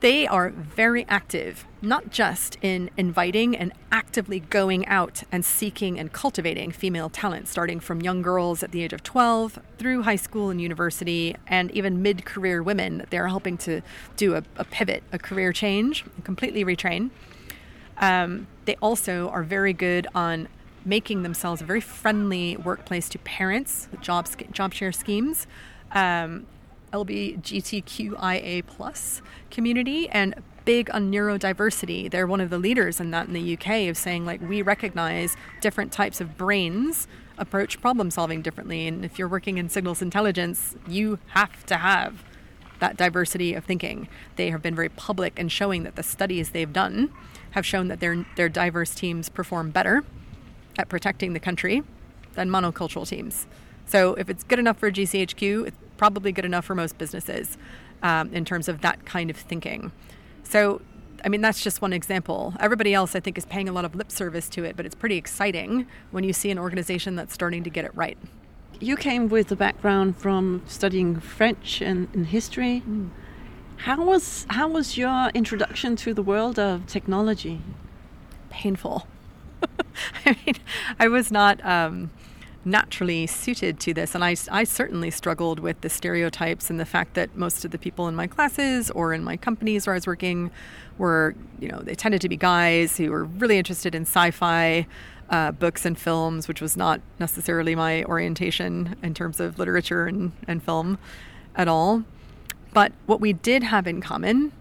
They 0.03 0.27
are 0.27 0.51
very 0.51 1.07
active, 1.09 1.65
not 1.81 2.11
just 2.11 2.59
in 2.61 2.91
inviting 2.97 3.57
and 3.57 3.73
actively 3.93 4.41
going 4.41 4.85
out 4.87 5.23
and 5.31 5.45
seeking 5.45 5.97
and 5.97 6.13
cultivating 6.13 6.73
female 6.73 7.09
talent, 7.09 7.47
starting 7.47 7.79
from 7.79 8.03
young 8.03 8.21
girls 8.21 8.65
at 8.65 8.73
the 8.73 8.83
age 8.83 8.93
of 8.93 9.05
12 9.05 9.61
through 9.79 10.03
high 10.03 10.17
school 10.17 10.51
and 10.51 10.61
university, 10.61 11.37
and 11.47 11.71
even 11.71 12.03
mid 12.03 12.25
career 12.25 12.65
women. 12.65 13.07
They're 13.11 13.29
helping 13.29 13.57
to 13.59 13.81
do 14.17 14.35
a, 14.35 14.43
a, 14.57 14.65
pivot, 14.65 15.05
a 15.13 15.21
career 15.21 15.53
change, 15.53 16.05
completely 16.25 16.65
retrain. 16.65 17.11
Um, 17.99 18.49
they 18.65 18.75
also 18.83 19.29
are 19.29 19.45
very 19.45 19.73
good 19.73 20.09
on 20.17 20.49
making 20.85 21.23
themselves 21.23 21.63
a 21.63 21.65
very 21.65 21.81
friendly 21.81 22.57
workplace 22.57 23.09
to 23.11 23.21
parents, 23.21 23.87
job, 24.01 24.27
job 24.51 24.75
share 24.75 24.91
schemes. 24.91 25.47
Um, 25.93 26.49
LGBTQIA 26.93 28.67
plus 28.67 29.23
community 29.51 30.09
and 30.11 30.35
big 30.65 30.91
on 30.95 31.11
neurodiversity. 31.11 32.11
They're 32.11 32.27
one 32.27 32.41
of 32.41 32.51
the 32.51 32.59
leaders 32.59 33.01
in 33.01 33.11
that 33.11 33.27
in 33.27 33.33
the 33.33 33.55
UK 33.55 33.89
of 33.89 33.97
saying 33.97 34.25
like 34.25 34.41
we 34.41 34.63
recognize 34.63 35.37
different 35.61 35.93
types 35.93 36.21
of 36.21 36.37
brains 36.37 37.09
approach 37.39 37.81
problem 37.81 38.11
solving 38.11 38.43
differently 38.43 38.87
and 38.87 39.05
if 39.05 39.19
you're 39.19 39.29
working 39.29 39.59
in 39.59 39.69
signals 39.69 40.03
intelligence, 40.03 40.77
you 40.87 41.19
have 41.29 41.67
to 41.67 41.77
have 41.77 42.23
that 42.79 42.97
diversity 42.97 43.55
of 43.55 43.65
thinking. 43.65 44.09
They 44.37 44.51
have 44.51 44.63
been 44.63 44.75
very 44.75 44.89
public 44.89 45.39
in 45.39 45.49
showing 45.49 45.85
that 45.85 45.97
the 45.97 46.03
studies 46.03 46.51
they've 46.51 46.73
done 46.73 47.13
have 47.53 47.65
shown 47.65 47.89
that 47.89 48.01
their 48.01 48.27
their 48.37 48.49
diverse 48.49 48.95
teams 48.95 49.29
perform 49.29 49.71
better 49.71 50.05
at 50.79 50.89
protecting 50.89 51.33
the 51.33 51.41
country 51.41 51.83
than 52.35 52.49
monocultural 52.51 53.07
teams. 53.09 53.47
So 53.87 54.15
if 54.15 54.29
it's 54.29 54.43
good 54.45 54.59
enough 54.59 54.79
for 54.79 54.91
GCHQ, 54.91 55.73
probably 56.03 56.33
good 56.33 56.45
enough 56.45 56.65
for 56.65 56.75
most 56.75 56.99
businesses 56.99 57.57
um, 58.03 58.35
in 58.35 58.45
terms 58.45 58.67
of 58.67 58.81
that 58.81 59.07
kind 59.07 59.31
of 59.31 59.37
thinking. 59.37 59.93
So, 60.43 60.83
I 61.25 61.29
mean, 61.29 61.41
that's 61.41 61.63
just 61.63 61.81
one 61.81 61.93
example. 61.93 62.55
Everybody 62.59 62.93
else, 62.93 63.15
I 63.15 63.21
think, 63.21 63.39
is 63.39 63.47
paying 63.47 63.69
a 63.69 63.73
lot 63.73 63.85
of 63.85 63.95
lip 63.95 64.11
service 64.11 64.49
to 64.49 64.65
it, 64.65 64.75
but 64.75 64.85
it's 64.85 64.97
pretty 64.97 65.17
exciting 65.17 65.87
when 66.11 66.25
you 66.25 66.33
see 66.33 66.51
an 66.51 66.59
organization 66.59 67.15
that's 67.15 67.33
starting 67.33 67.63
to 67.63 67.71
get 67.71 67.85
it 67.85 67.95
right. 67.95 68.19
You 68.81 68.97
came 68.97 69.29
with 69.29 69.53
a 69.53 69.55
background 69.55 70.17
from 70.17 70.63
studying 70.67 71.21
French 71.21 71.81
and, 71.81 72.09
and 72.13 72.27
history. 72.27 72.83
Mm. 72.85 73.11
How 73.77 74.05
was 74.05 74.45
how 74.51 74.67
was 74.67 74.99
your 74.99 75.31
introduction 75.35 75.95
to 76.03 76.13
the 76.13 76.23
world 76.23 76.59
of 76.59 76.85
technology? 76.89 77.61
Painful. 78.51 79.07
I 80.27 80.37
mean, 80.45 80.57
I 80.99 81.07
was 81.07 81.31
not. 81.31 81.65
Um, 81.65 82.11
naturally 82.65 83.27
suited 83.27 83.81
to 83.81 83.95
this. 83.95 84.15
And 84.15 84.25
I, 84.25 84.37
I 84.51 84.65
certainly 84.65 85.11
struggled 85.11 85.59
with 85.61 85.81
the 85.81 85.89
stereotypes 85.89 86.71
and 86.71 86.79
the 86.79 86.85
fact 86.85 87.15
that 87.15 87.37
most 87.37 87.65
of 87.65 87.71
the 87.71 87.79
people 87.79 88.09
in 88.09 88.15
my 88.15 88.27
classes 88.27 88.91
or 88.91 89.13
in 89.13 89.25
my 89.25 89.37
companies 89.37 89.87
where 89.87 89.95
I 89.95 89.97
was 89.97 90.07
working 90.07 90.51
were, 90.99 91.35
you 91.59 91.69
know, 91.69 91.81
they 91.81 91.95
tended 91.95 92.21
to 92.23 92.29
be 92.29 92.37
guys 92.37 92.97
who 92.97 93.11
were 93.11 93.25
really 93.25 93.59
interested 93.59 93.95
in 93.95 94.03
sci 94.03 94.31
fi. 94.31 94.87
Uh, 95.31 95.51
books 95.51 95.87
and 95.87 95.99
films, 95.99 96.47
which 96.47 96.61
was 96.61 96.77
not 96.77 97.01
necessarily 97.19 97.75
my 97.75 98.05
orientation 98.05 98.95
in 99.03 99.15
terms 99.15 99.41
of 99.41 99.59
literature 99.59 100.07
and, 100.07 100.33
and 100.47 100.63
film 100.63 100.99
at 101.57 101.69
all. 101.69 102.05
But 102.75 102.93
what 103.07 103.19
we 103.19 103.33
did 103.33 103.63
have 103.63 103.87
in 103.87 104.03
common 104.03 104.53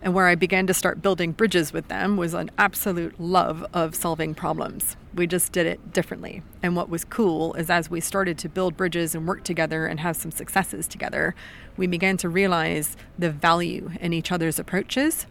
and 0.00 0.14
where 0.14 0.26
I 0.26 0.34
began 0.34 0.66
to 0.66 0.74
start 0.74 1.02
building 1.02 1.32
bridges 1.32 1.72
with 1.72 1.88
them 1.88 2.16
was 2.16 2.34
an 2.34 2.50
absolute 2.56 3.18
love 3.20 3.66
of 3.72 3.94
solving 3.94 4.34
problems. 4.34 4.96
We 5.18 5.26
just 5.26 5.50
did 5.50 5.66
it 5.66 5.92
differently. 5.92 6.42
And 6.62 6.76
what 6.76 6.88
was 6.88 7.04
cool 7.04 7.52
is 7.54 7.68
as 7.68 7.90
we 7.90 8.00
started 8.00 8.38
to 8.38 8.48
build 8.48 8.76
bridges 8.76 9.16
and 9.16 9.26
work 9.26 9.42
together 9.42 9.84
and 9.84 9.98
have 9.98 10.16
some 10.16 10.30
successes 10.30 10.86
together, 10.86 11.34
we 11.76 11.88
began 11.88 12.16
to 12.18 12.28
realize 12.28 12.96
the 13.18 13.28
value 13.28 13.90
in 14.00 14.12
each 14.12 14.30
other's 14.30 14.60
approaches. 14.60 15.26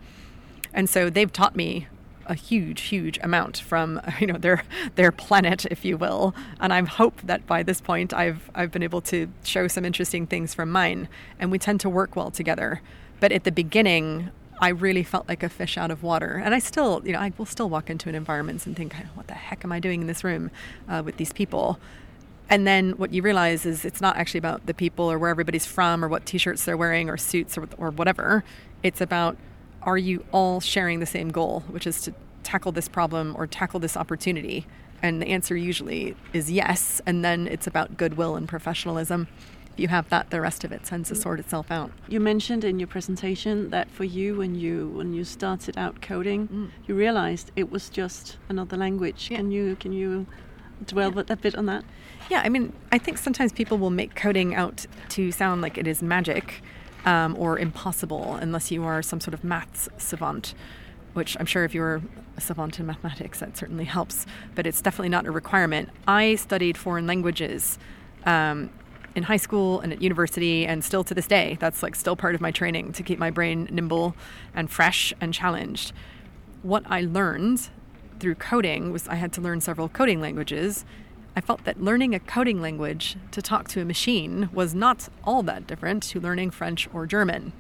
And 0.73 0.89
so 0.89 1.09
they've 1.09 1.31
taught 1.31 1.55
me 1.55 1.87
a 2.25 2.35
huge, 2.35 2.81
huge 2.81 3.17
amount 3.23 3.59
from 3.59 4.01
you 4.19 4.27
know 4.27 4.37
their 4.37 4.63
their 4.95 5.13
planet, 5.13 5.65
if 5.71 5.85
you 5.85 5.95
will. 5.95 6.35
And 6.59 6.73
I 6.73 6.83
hope 6.83 7.21
that 7.21 7.47
by 7.47 7.63
this 7.63 7.79
point 7.79 8.13
I've 8.13 8.51
I've 8.53 8.71
been 8.71 8.83
able 8.83 9.01
to 9.01 9.29
show 9.45 9.69
some 9.69 9.85
interesting 9.85 10.27
things 10.27 10.53
from 10.53 10.69
mine. 10.69 11.07
And 11.39 11.49
we 11.49 11.59
tend 11.59 11.79
to 11.81 11.89
work 11.89 12.17
well 12.17 12.29
together. 12.29 12.81
But 13.21 13.31
at 13.31 13.45
the 13.45 13.53
beginning, 13.53 14.31
I 14.59 14.69
really 14.69 15.03
felt 15.03 15.27
like 15.27 15.43
a 15.43 15.49
fish 15.49 15.77
out 15.77 15.91
of 15.91 16.03
water. 16.03 16.41
And 16.43 16.55
I 16.55 16.59
still, 16.59 17.01
you 17.05 17.13
know, 17.13 17.19
I 17.19 17.31
will 17.37 17.45
still 17.45 17.69
walk 17.69 17.89
into 17.89 18.09
an 18.09 18.15
environment 18.15 18.65
and 18.65 18.75
think, 18.75 18.93
what 19.13 19.27
the 19.27 19.33
heck 19.33 19.63
am 19.63 19.71
I 19.71 19.79
doing 19.79 20.01
in 20.01 20.07
this 20.07 20.23
room 20.23 20.51
uh, 20.89 21.01
with 21.05 21.17
these 21.17 21.33
people? 21.33 21.79
And 22.49 22.65
then 22.65 22.91
what 22.91 23.11
you 23.11 23.21
realize 23.21 23.65
is 23.65 23.83
it's 23.83 24.01
not 24.01 24.15
actually 24.15 24.39
about 24.39 24.65
the 24.65 24.73
people 24.73 25.11
or 25.11 25.19
where 25.19 25.29
everybody's 25.29 25.65
from 25.65 26.03
or 26.03 26.07
what 26.07 26.25
t 26.25 26.37
shirts 26.37 26.65
they're 26.65 26.77
wearing 26.77 27.09
or 27.09 27.17
suits 27.17 27.57
or, 27.57 27.67
or 27.77 27.91
whatever. 27.91 28.43
It's 28.83 29.01
about 29.01 29.37
are 29.83 29.97
you 29.97 30.25
all 30.31 30.59
sharing 30.59 30.99
the 30.99 31.05
same 31.05 31.29
goal, 31.29 31.63
which 31.69 31.85
is 31.85 32.01
to 32.01 32.13
tackle 32.43 32.71
this 32.71 32.89
problem 32.89 33.35
or 33.37 33.47
tackle 33.47 33.79
this 33.79 33.95
opportunity? 33.95 34.65
And 35.01 35.21
the 35.21 35.27
answer 35.27 35.55
usually 35.55 36.15
is 36.33 36.51
yes. 36.51 37.01
And 37.05 37.23
then 37.23 37.47
it's 37.47 37.67
about 37.67 37.97
goodwill 37.97 38.35
and 38.35 38.47
professionalism 38.47 39.27
you 39.79 39.87
have 39.87 40.09
that, 40.09 40.29
the 40.29 40.41
rest 40.41 40.63
of 40.63 40.71
it 40.71 40.83
tends 40.83 41.09
to 41.09 41.15
sort 41.15 41.39
itself 41.39 41.71
out. 41.71 41.91
You 42.07 42.19
mentioned 42.19 42.63
in 42.63 42.79
your 42.79 42.87
presentation 42.87 43.69
that 43.69 43.89
for 43.91 44.03
you, 44.03 44.35
when 44.37 44.55
you 44.55 44.89
when 44.89 45.13
you 45.13 45.23
started 45.23 45.77
out 45.77 46.01
coding, 46.01 46.47
mm. 46.47 46.69
you 46.87 46.95
realized 46.95 47.51
it 47.55 47.71
was 47.71 47.89
just 47.89 48.37
another 48.49 48.77
language. 48.77 49.29
Yeah. 49.29 49.37
Can 49.37 49.51
you 49.51 49.75
can 49.75 49.93
you 49.93 50.25
dwell 50.85 51.13
yeah. 51.13 51.23
a 51.29 51.35
bit 51.35 51.55
on 51.55 51.65
that? 51.67 51.83
Yeah, 52.29 52.41
I 52.43 52.49
mean, 52.49 52.73
I 52.91 52.97
think 52.97 53.17
sometimes 53.17 53.53
people 53.53 53.77
will 53.77 53.89
make 53.89 54.15
coding 54.15 54.53
out 54.53 54.85
to 55.09 55.31
sound 55.31 55.61
like 55.61 55.77
it 55.77 55.87
is 55.87 56.01
magic 56.01 56.61
um, 57.05 57.35
or 57.37 57.57
impossible 57.57 58.35
unless 58.35 58.69
you 58.69 58.83
are 58.83 59.01
some 59.01 59.21
sort 59.21 59.33
of 59.33 59.43
maths 59.43 59.87
savant 59.97 60.53
which 61.17 61.35
I'm 61.39 61.47
sure 61.47 61.65
if 61.65 61.73
you're 61.73 62.03
a 62.37 62.41
savant 62.41 62.79
in 62.79 62.85
mathematics, 62.85 63.39
that 63.39 63.57
certainly 63.57 63.85
helps, 63.85 64.27
but 64.53 64.67
it's 64.67 64.83
definitely 64.83 65.09
not 65.09 65.25
a 65.25 65.31
requirement. 65.31 65.89
I 66.07 66.35
studied 66.35 66.77
foreign 66.77 67.07
languages 67.07 67.79
um, 68.27 68.69
in 69.15 69.23
high 69.23 69.37
school 69.37 69.79
and 69.79 69.91
at 69.91 70.01
university 70.01 70.65
and 70.65 70.83
still 70.83 71.03
to 71.03 71.13
this 71.13 71.27
day 71.27 71.57
that's 71.59 71.81
like 71.81 71.95
still 71.95 72.15
part 72.15 72.35
of 72.35 72.41
my 72.41 72.51
training 72.51 72.91
to 72.93 73.03
keep 73.03 73.19
my 73.19 73.29
brain 73.29 73.67
nimble 73.71 74.15
and 74.53 74.69
fresh 74.69 75.13
and 75.19 75.33
challenged. 75.33 75.93
What 76.63 76.83
i 76.87 77.01
learned 77.01 77.69
through 78.19 78.35
coding 78.35 78.91
was 78.91 79.07
i 79.07 79.15
had 79.15 79.31
to 79.33 79.41
learn 79.41 79.61
several 79.61 79.89
coding 79.89 80.21
languages. 80.21 80.85
I 81.35 81.41
felt 81.41 81.65
that 81.65 81.81
learning 81.81 82.15
a 82.15 82.19
coding 82.19 82.61
language 82.61 83.15
to 83.31 83.41
talk 83.41 83.67
to 83.69 83.81
a 83.81 83.85
machine 83.85 84.49
was 84.51 84.73
not 84.73 85.07
all 85.23 85.43
that 85.43 85.67
different 85.67 86.03
to 86.03 86.19
learning 86.19 86.51
french 86.51 86.89
or 86.93 87.05
german 87.05 87.53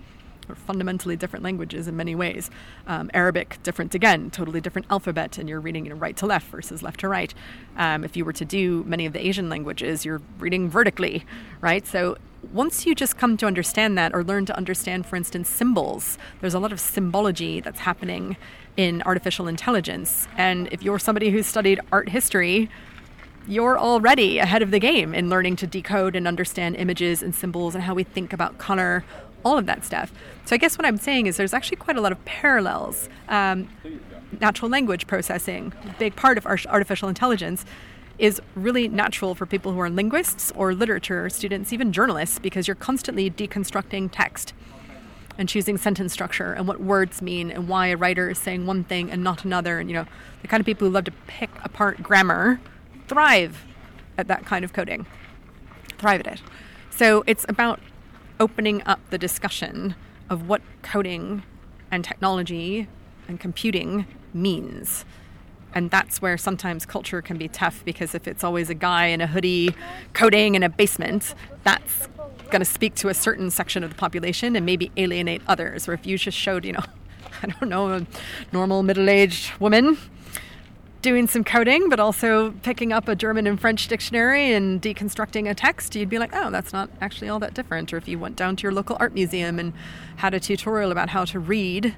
fundamentally 0.55 1.15
different 1.15 1.43
languages 1.43 1.87
in 1.87 1.95
many 1.95 2.15
ways. 2.15 2.49
Um, 2.87 3.09
Arabic, 3.13 3.57
different 3.63 3.93
again, 3.95 4.29
totally 4.29 4.61
different 4.61 4.87
alphabet, 4.89 5.37
and 5.37 5.47
you're 5.49 5.59
reading 5.59 5.85
you 5.85 5.93
know, 5.93 5.97
right 5.97 6.15
to 6.17 6.25
left 6.25 6.47
versus 6.47 6.83
left 6.83 6.99
to 7.01 7.07
right. 7.07 7.33
Um, 7.77 8.03
if 8.03 8.15
you 8.15 8.25
were 8.25 8.33
to 8.33 8.45
do 8.45 8.83
many 8.85 9.05
of 9.05 9.13
the 9.13 9.25
Asian 9.25 9.49
languages, 9.49 10.05
you're 10.05 10.21
reading 10.39 10.69
vertically, 10.69 11.25
right? 11.61 11.85
So 11.85 12.17
once 12.53 12.85
you 12.85 12.95
just 12.95 13.17
come 13.17 13.37
to 13.37 13.45
understand 13.45 13.97
that 13.97 14.13
or 14.13 14.23
learn 14.23 14.45
to 14.45 14.55
understand, 14.55 15.05
for 15.05 15.15
instance, 15.15 15.49
symbols, 15.49 16.17
there's 16.41 16.53
a 16.53 16.59
lot 16.59 16.71
of 16.71 16.79
symbology 16.79 17.59
that's 17.59 17.79
happening 17.79 18.37
in 18.75 19.01
artificial 19.03 19.47
intelligence. 19.47 20.27
And 20.37 20.69
if 20.71 20.83
you're 20.83 20.99
somebody 20.99 21.31
who's 21.31 21.47
studied 21.47 21.79
art 21.91 22.09
history, 22.09 22.69
you're 23.47 23.79
already 23.79 24.39
ahead 24.39 24.61
of 24.61 24.71
the 24.71 24.79
game 24.79 25.13
in 25.13 25.29
learning 25.29 25.55
to 25.55 25.67
decode 25.67 26.15
and 26.15 26.27
understand 26.27 26.75
images 26.75 27.23
and 27.23 27.33
symbols 27.33 27.75
and 27.75 27.83
how 27.83 27.93
we 27.93 28.03
think 28.03 28.33
about 28.33 28.57
color, 28.57 29.03
all 29.47 29.57
of 29.57 29.65
that 29.65 29.85
stuff. 29.85 30.11
So 30.45 30.55
I 30.55 30.57
guess 30.57 30.77
what 30.77 30.85
I'm 30.85 30.97
saying 30.97 31.27
is 31.27 31.37
there's 31.37 31.53
actually 31.53 31.77
quite 31.77 31.97
a 31.97 32.01
lot 32.01 32.11
of 32.11 32.23
parallels. 32.25 33.09
Um, 33.29 33.69
natural 34.41 34.69
language 34.69 35.07
processing, 35.07 35.73
a 35.85 35.95
big 35.97 36.15
part 36.15 36.37
of 36.37 36.45
artificial 36.45 37.07
intelligence, 37.07 37.65
is 38.19 38.41
really 38.55 38.87
natural 38.87 39.35
for 39.35 39.45
people 39.45 39.71
who 39.71 39.79
are 39.79 39.89
linguists 39.89 40.51
or 40.55 40.73
literature 40.73 41.29
students, 41.29 41.71
even 41.71 41.93
journalists, 41.93 42.39
because 42.39 42.67
you're 42.67 42.75
constantly 42.75 43.29
deconstructing 43.31 44.09
text 44.11 44.53
and 45.37 45.47
choosing 45.47 45.77
sentence 45.77 46.11
structure 46.13 46.51
and 46.53 46.67
what 46.67 46.81
words 46.81 47.21
mean 47.21 47.51
and 47.51 47.69
why 47.69 47.87
a 47.87 47.95
writer 47.95 48.29
is 48.29 48.39
saying 48.39 48.65
one 48.65 48.83
thing 48.83 49.09
and 49.11 49.23
not 49.23 49.45
another. 49.45 49.79
And, 49.79 49.89
you 49.89 49.95
know, 49.95 50.05
the 50.41 50.47
kind 50.47 50.59
of 50.59 50.65
people 50.65 50.87
who 50.87 50.93
love 50.93 51.05
to 51.05 51.13
pick 51.27 51.51
apart 51.63 52.01
grammar 52.01 52.59
thrive 53.07 53.65
at 54.17 54.27
that 54.27 54.45
kind 54.45 54.65
of 54.65 54.73
coding, 54.73 55.05
thrive 55.99 56.19
at 56.21 56.27
it. 56.27 56.41
So 56.89 57.23
it's 57.27 57.45
about 57.47 57.79
opening 58.39 58.81
up 58.85 58.99
the 59.09 59.17
discussion 59.17 59.95
of 60.29 60.47
what 60.47 60.61
coding 60.81 61.43
and 61.91 62.03
technology 62.03 62.87
and 63.27 63.39
computing 63.39 64.05
means. 64.33 65.05
And 65.73 65.91
that's 65.91 66.21
where 66.21 66.37
sometimes 66.37 66.85
culture 66.85 67.21
can 67.21 67.37
be 67.37 67.47
tough 67.47 67.83
because 67.85 68.15
if 68.15 68.27
it's 68.27 68.43
always 68.43 68.69
a 68.69 68.73
guy 68.73 69.07
in 69.07 69.21
a 69.21 69.27
hoodie 69.27 69.75
coding 70.13 70.55
in 70.55 70.63
a 70.63 70.69
basement, 70.69 71.35
that's 71.63 72.07
going 72.49 72.61
to 72.61 72.65
speak 72.65 72.95
to 72.95 73.09
a 73.09 73.13
certain 73.13 73.51
section 73.51 73.83
of 73.83 73.89
the 73.89 73.95
population 73.95 74.55
and 74.55 74.65
maybe 74.65 74.91
alienate 74.97 75.41
others. 75.47 75.87
Or 75.87 75.93
if 75.93 76.05
you 76.05 76.17
just 76.17 76.37
showed, 76.37 76.65
you 76.65 76.73
know, 76.73 76.83
I 77.43 77.47
don't 77.47 77.69
know, 77.69 77.89
a 77.93 78.07
normal 78.51 78.83
middle 78.83 79.09
aged 79.09 79.59
woman 79.59 79.97
doing 81.01 81.27
some 81.27 81.43
coding, 81.43 81.89
but 81.89 81.99
also 81.99 82.51
picking 82.63 82.91
up 82.91 83.07
a 83.07 83.15
German 83.15 83.47
and 83.47 83.59
French 83.59 83.87
dictionary 83.87 84.53
and 84.53 84.81
deconstructing 84.81 85.49
a 85.49 85.53
text, 85.53 85.95
you'd 85.95 86.09
be 86.09 86.19
like, 86.19 86.31
oh, 86.33 86.49
that's 86.49 86.73
not 86.73 86.89
actually 87.01 87.29
all 87.29 87.39
that 87.39 87.53
different. 87.53 87.93
Or 87.93 87.97
if 87.97 88.07
you 88.07 88.19
went 88.19 88.35
down 88.35 88.55
to 88.57 88.63
your 88.63 88.71
local 88.71 88.97
art 88.99 89.13
museum 89.13 89.59
and 89.59 89.73
had 90.17 90.33
a 90.33 90.39
tutorial 90.39 90.91
about 90.91 91.09
how 91.09 91.25
to 91.25 91.39
read 91.39 91.95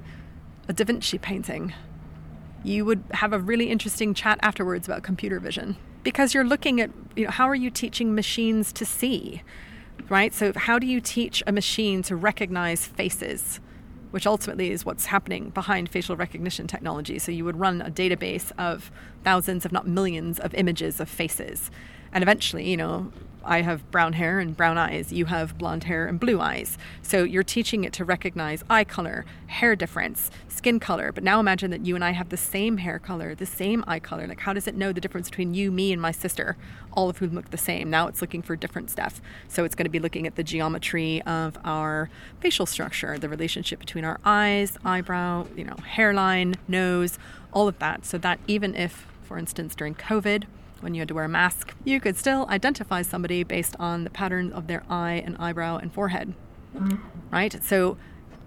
a 0.68 0.74
Da 0.74 0.84
Vinci 0.84 1.18
painting, 1.18 1.74
you 2.64 2.86
would 2.86 3.04
have 3.12 3.34
a 3.34 3.40
really 3.40 3.70
interesting 3.70 4.14
chat 4.14 4.38
afterwards 4.42 4.88
about 4.88 5.04
computer 5.04 5.40
vision. 5.40 5.78
Because 6.04 6.34
you're 6.34 6.46
looking 6.46 6.80
at 6.80 6.92
you 7.16 7.26
know 7.26 7.32
how 7.32 7.48
are 7.50 7.56
you 7.56 7.70
teaching 7.70 8.16
machines 8.16 8.72
to 8.74 8.86
see 8.86 9.42
right? 10.08 10.34
So 10.34 10.54
how 10.56 10.80
do 10.80 10.88
you 10.88 11.02
teach 11.02 11.44
a 11.46 11.52
machine 11.52 12.02
to 12.04 12.16
recognize 12.16 12.86
faces 12.86 13.60
which 14.12 14.26
ultimately 14.26 14.72
is 14.72 14.86
what's 14.86 15.08
happening 15.08 15.50
behind 15.50 15.90
facial 15.90 16.16
recognition 16.16 16.68
technology. 16.68 17.20
So 17.20 17.32
you 17.32 17.46
would 17.46 17.60
run 17.60 17.82
a 17.82 17.92
database 17.92 18.52
of 18.58 18.92
thousands, 19.24 19.66
if 19.66 19.72
not 19.72 19.88
millions, 19.88 20.40
of 20.40 20.54
images 20.54 21.00
of 21.00 21.10
faces. 21.10 21.70
And 22.12 22.24
eventually, 22.24 22.70
you 22.70 22.78
know, 22.78 23.12
I 23.44 23.62
have 23.62 23.90
brown 23.92 24.14
hair 24.14 24.40
and 24.40 24.56
brown 24.56 24.78
eyes. 24.78 25.12
You 25.12 25.26
have 25.26 25.58
blonde 25.58 25.86
hair 25.86 26.06
and 26.08 26.20
blue 26.20 26.40
eyes. 26.40 26.78
So 27.02 27.24
you're 27.24 27.44
teaching 27.44 27.84
it 27.84 27.94
to 27.94 28.06
recognize 28.06 28.64
eye 28.70 28.84
color, 28.84 29.26
hair 29.48 29.76
difference, 29.76 30.30
skin 30.48 30.80
color. 30.80 31.12
But 31.12 31.24
now 31.24 31.40
imagine 31.40 31.72
that 31.72 31.86
you 31.86 31.96
and 31.96 32.04
I 32.04 32.12
have 32.12 32.30
the 32.30 32.38
same 32.38 32.78
hair 32.78 33.00
color, 33.00 33.34
the 33.34 33.46
same 33.46 33.84
eye 33.88 34.00
color. 34.00 34.28
Like, 34.28 34.42
how 34.42 34.54
does 34.54 34.68
it 34.68 34.76
know 34.76 34.92
the 34.92 35.02
difference 35.02 35.30
between 35.30 35.54
you, 35.54 35.72
me, 35.72 35.94
and 35.94 36.02
my 36.02 36.12
sister, 36.12 36.58
all 36.92 37.10
of 37.10 37.20
whom 37.20 37.34
look 37.34 37.50
the 37.50 37.58
same? 37.58 37.90
Now 37.90 38.08
it's 38.08 38.22
looking 38.22 38.42
for 38.42 38.56
different 38.56 38.90
stuff. 38.90 39.22
So 39.48 39.64
it's 39.64 39.76
going 39.76 39.86
to 39.86 39.90
be 39.90 40.00
looking 40.00 40.28
at 40.28 40.36
the 40.36 40.44
geometry 40.44 41.22
of 41.22 41.58
our 41.64 42.10
facial 42.42 42.66
structure, 42.66 43.18
the 43.18 43.30
relationship 43.30 43.80
between 43.80 44.04
our 44.04 44.20
eyes, 44.26 44.78
eyebrow, 44.84 45.48
you 45.56 45.64
know, 45.64 45.78
hairline, 45.88 46.56
nose, 46.68 47.18
all 47.54 47.68
of 47.68 47.80
that. 47.80 48.06
So 48.06 48.18
that 48.18 48.40
even 48.48 48.76
if, 48.76 49.08
for 49.24 49.38
instance, 49.38 49.76
during 49.76 49.96
COVID, 49.96 50.44
when 50.82 50.94
you 50.94 51.02
had 51.02 51.08
to 51.10 51.14
wear 51.14 51.26
a 51.26 51.30
mask, 51.30 51.74
you 51.84 52.00
could 52.00 52.18
still 52.18 52.46
identify 52.50 53.02
somebody 53.02 53.44
based 53.44 53.76
on 53.80 54.04
the 54.04 54.10
pattern 54.10 54.52
of 54.54 54.68
their 54.68 54.84
eye 54.90 55.22
and 55.26 55.36
eyebrow 55.38 55.78
and 55.78 55.94
forehead. 55.94 56.34
Mm-hmm. 56.76 56.98
Right? 57.32 57.64
So 57.64 57.98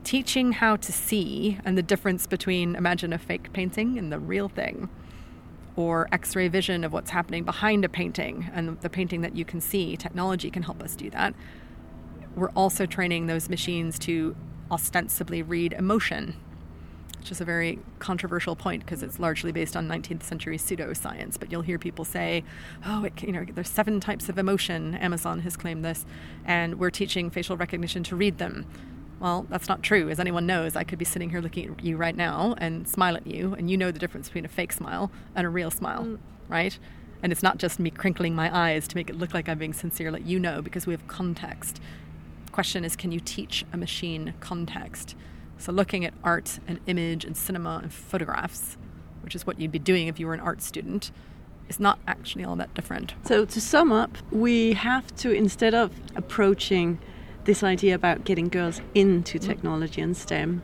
teaching 0.04 0.52
how 0.52 0.76
to 0.76 0.92
see 0.92 1.58
and 1.64 1.78
the 1.78 1.82
difference 1.82 2.26
between 2.26 2.74
imagine 2.74 3.12
a 3.12 3.18
fake 3.18 3.52
painting 3.52 3.98
and 3.98 4.12
the 4.12 4.18
real 4.18 4.48
thing 4.48 4.88
or 5.76 6.08
x-ray 6.12 6.48
vision 6.48 6.84
of 6.84 6.92
what's 6.92 7.10
happening 7.10 7.44
behind 7.44 7.84
a 7.84 7.88
painting 7.88 8.50
and 8.52 8.80
the 8.80 8.90
painting 8.90 9.20
that 9.20 9.36
you 9.36 9.44
can 9.44 9.60
see 9.60 9.96
technology 9.96 10.50
can 10.50 10.62
help 10.62 10.82
us 10.82 10.96
do 10.96 11.08
that 11.10 11.34
we're 12.34 12.50
also 12.50 12.84
training 12.84 13.26
those 13.26 13.48
machines 13.48 13.98
to 13.98 14.34
ostensibly 14.70 15.42
read 15.42 15.72
emotion 15.72 16.34
which 17.22 17.30
is 17.30 17.40
a 17.40 17.44
very 17.44 17.78
controversial 18.00 18.56
point 18.56 18.84
because 18.84 19.00
it's 19.00 19.20
largely 19.20 19.52
based 19.52 19.76
on 19.76 19.86
19th 19.86 20.24
century 20.24 20.58
pseudoscience. 20.58 21.38
But 21.38 21.52
you'll 21.52 21.62
hear 21.62 21.78
people 21.78 22.04
say, 22.04 22.42
"Oh, 22.84 23.04
it, 23.04 23.22
you 23.22 23.30
know, 23.30 23.44
there's 23.44 23.68
seven 23.68 24.00
types 24.00 24.28
of 24.28 24.38
emotion." 24.38 24.96
Amazon 24.96 25.38
has 25.42 25.56
claimed 25.56 25.84
this, 25.84 26.04
and 26.44 26.80
we're 26.80 26.90
teaching 26.90 27.30
facial 27.30 27.56
recognition 27.56 28.02
to 28.02 28.16
read 28.16 28.38
them. 28.38 28.66
Well, 29.20 29.46
that's 29.48 29.68
not 29.68 29.84
true. 29.84 30.10
As 30.10 30.18
anyone 30.18 30.46
knows, 30.46 30.74
I 30.74 30.82
could 30.82 30.98
be 30.98 31.04
sitting 31.04 31.30
here 31.30 31.40
looking 31.40 31.70
at 31.70 31.84
you 31.84 31.96
right 31.96 32.16
now 32.16 32.56
and 32.58 32.88
smile 32.88 33.16
at 33.16 33.24
you, 33.24 33.54
and 33.54 33.70
you 33.70 33.76
know 33.76 33.92
the 33.92 34.00
difference 34.00 34.26
between 34.26 34.44
a 34.44 34.48
fake 34.48 34.72
smile 34.72 35.12
and 35.36 35.46
a 35.46 35.50
real 35.50 35.70
smile, 35.70 36.02
mm. 36.02 36.18
right? 36.48 36.76
And 37.22 37.30
it's 37.30 37.42
not 37.42 37.58
just 37.58 37.78
me 37.78 37.90
crinkling 37.90 38.34
my 38.34 38.50
eyes 38.52 38.88
to 38.88 38.96
make 38.96 39.08
it 39.08 39.16
look 39.16 39.32
like 39.32 39.48
I'm 39.48 39.58
being 39.58 39.74
sincere, 39.74 40.10
let 40.10 40.26
you 40.26 40.40
know, 40.40 40.60
because 40.60 40.88
we 40.88 40.92
have 40.92 41.06
context. 41.06 41.80
The 42.46 42.52
question 42.52 42.84
is, 42.84 42.96
can 42.96 43.12
you 43.12 43.20
teach 43.20 43.64
a 43.72 43.76
machine 43.76 44.34
context? 44.40 45.14
So, 45.62 45.70
looking 45.70 46.04
at 46.04 46.12
art 46.24 46.58
and 46.66 46.80
image 46.88 47.24
and 47.24 47.36
cinema 47.36 47.78
and 47.84 47.92
photographs, 47.92 48.76
which 49.22 49.36
is 49.36 49.46
what 49.46 49.60
you'd 49.60 49.70
be 49.70 49.78
doing 49.78 50.08
if 50.08 50.18
you 50.18 50.26
were 50.26 50.34
an 50.34 50.40
art 50.40 50.60
student, 50.60 51.12
is 51.68 51.78
not 51.78 52.00
actually 52.04 52.44
all 52.44 52.56
that 52.56 52.74
different. 52.74 53.14
So, 53.24 53.44
to 53.44 53.60
sum 53.60 53.92
up, 53.92 54.18
we 54.32 54.72
have 54.72 55.14
to, 55.18 55.30
instead 55.30 55.72
of 55.72 55.92
approaching 56.16 56.98
this 57.44 57.62
idea 57.62 57.94
about 57.94 58.24
getting 58.24 58.48
girls 58.48 58.80
into 58.92 59.38
mm. 59.38 59.46
technology 59.46 60.00
and 60.00 60.16
STEM, 60.16 60.62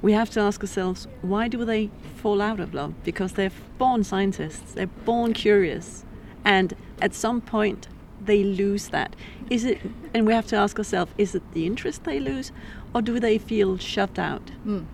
we 0.00 0.14
have 0.14 0.30
to 0.30 0.40
ask 0.40 0.62
ourselves 0.62 1.06
why 1.20 1.46
do 1.46 1.62
they 1.66 1.90
fall 2.16 2.40
out 2.40 2.60
of 2.60 2.72
love? 2.72 2.94
Because 3.04 3.34
they're 3.34 3.52
born 3.76 4.04
scientists, 4.04 4.72
they're 4.72 4.86
born 4.86 5.34
curious, 5.34 6.06
and 6.46 6.72
at 7.02 7.12
some 7.12 7.42
point 7.42 7.88
they 8.24 8.42
lose 8.42 8.88
that. 8.88 9.14
Is 9.50 9.66
it, 9.66 9.80
and 10.14 10.26
we 10.26 10.32
have 10.32 10.46
to 10.46 10.56
ask 10.56 10.78
ourselves, 10.78 11.12
is 11.18 11.34
it 11.34 11.42
the 11.52 11.66
interest 11.66 12.04
they 12.04 12.20
lose, 12.20 12.52
or 12.94 13.02
do 13.02 13.20
they 13.20 13.38
feel 13.38 13.78
shut 13.78 14.18
out? 14.18 14.50
Mm. 14.66 14.86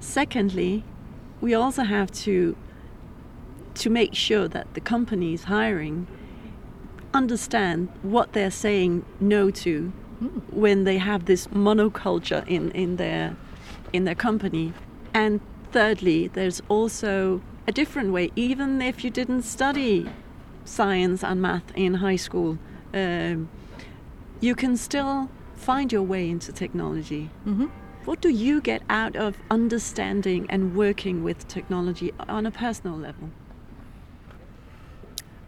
Secondly, 0.00 0.84
we 1.40 1.54
also 1.54 1.82
have 1.82 2.10
to 2.10 2.56
to 3.74 3.88
make 3.88 4.14
sure 4.14 4.48
that 4.48 4.74
the 4.74 4.80
companies 4.80 5.44
hiring 5.44 6.06
understand 7.14 7.88
what 8.02 8.32
they're 8.34 8.50
saying 8.50 9.04
no 9.18 9.50
to 9.50 9.92
mm. 10.20 10.42
when 10.52 10.84
they 10.84 10.98
have 10.98 11.24
this 11.24 11.46
monoculture 11.48 12.46
in, 12.46 12.70
in 12.72 12.96
their 12.96 13.36
in 13.92 14.04
their 14.04 14.14
company. 14.14 14.72
And 15.14 15.40
thirdly, 15.70 16.28
there's 16.28 16.62
also 16.68 17.42
a 17.66 17.72
different 17.72 18.12
way, 18.12 18.30
even 18.34 18.82
if 18.82 19.04
you 19.04 19.10
didn't 19.10 19.42
study 19.42 20.08
science 20.64 21.22
and 21.22 21.40
math 21.40 21.70
in 21.74 21.94
high 21.94 22.16
school, 22.16 22.58
um, 22.94 23.48
you 24.40 24.54
can 24.54 24.76
still 24.76 25.30
find 25.62 25.92
your 25.92 26.02
way 26.02 26.28
into 26.28 26.52
technology. 26.52 27.30
Mm-hmm. 27.46 27.66
What 28.04 28.20
do 28.20 28.28
you 28.28 28.60
get 28.60 28.82
out 28.90 29.14
of 29.14 29.36
understanding 29.50 30.46
and 30.50 30.74
working 30.74 31.22
with 31.22 31.46
technology 31.46 32.12
on 32.28 32.46
a 32.46 32.50
personal 32.50 32.96
level? 32.96 33.30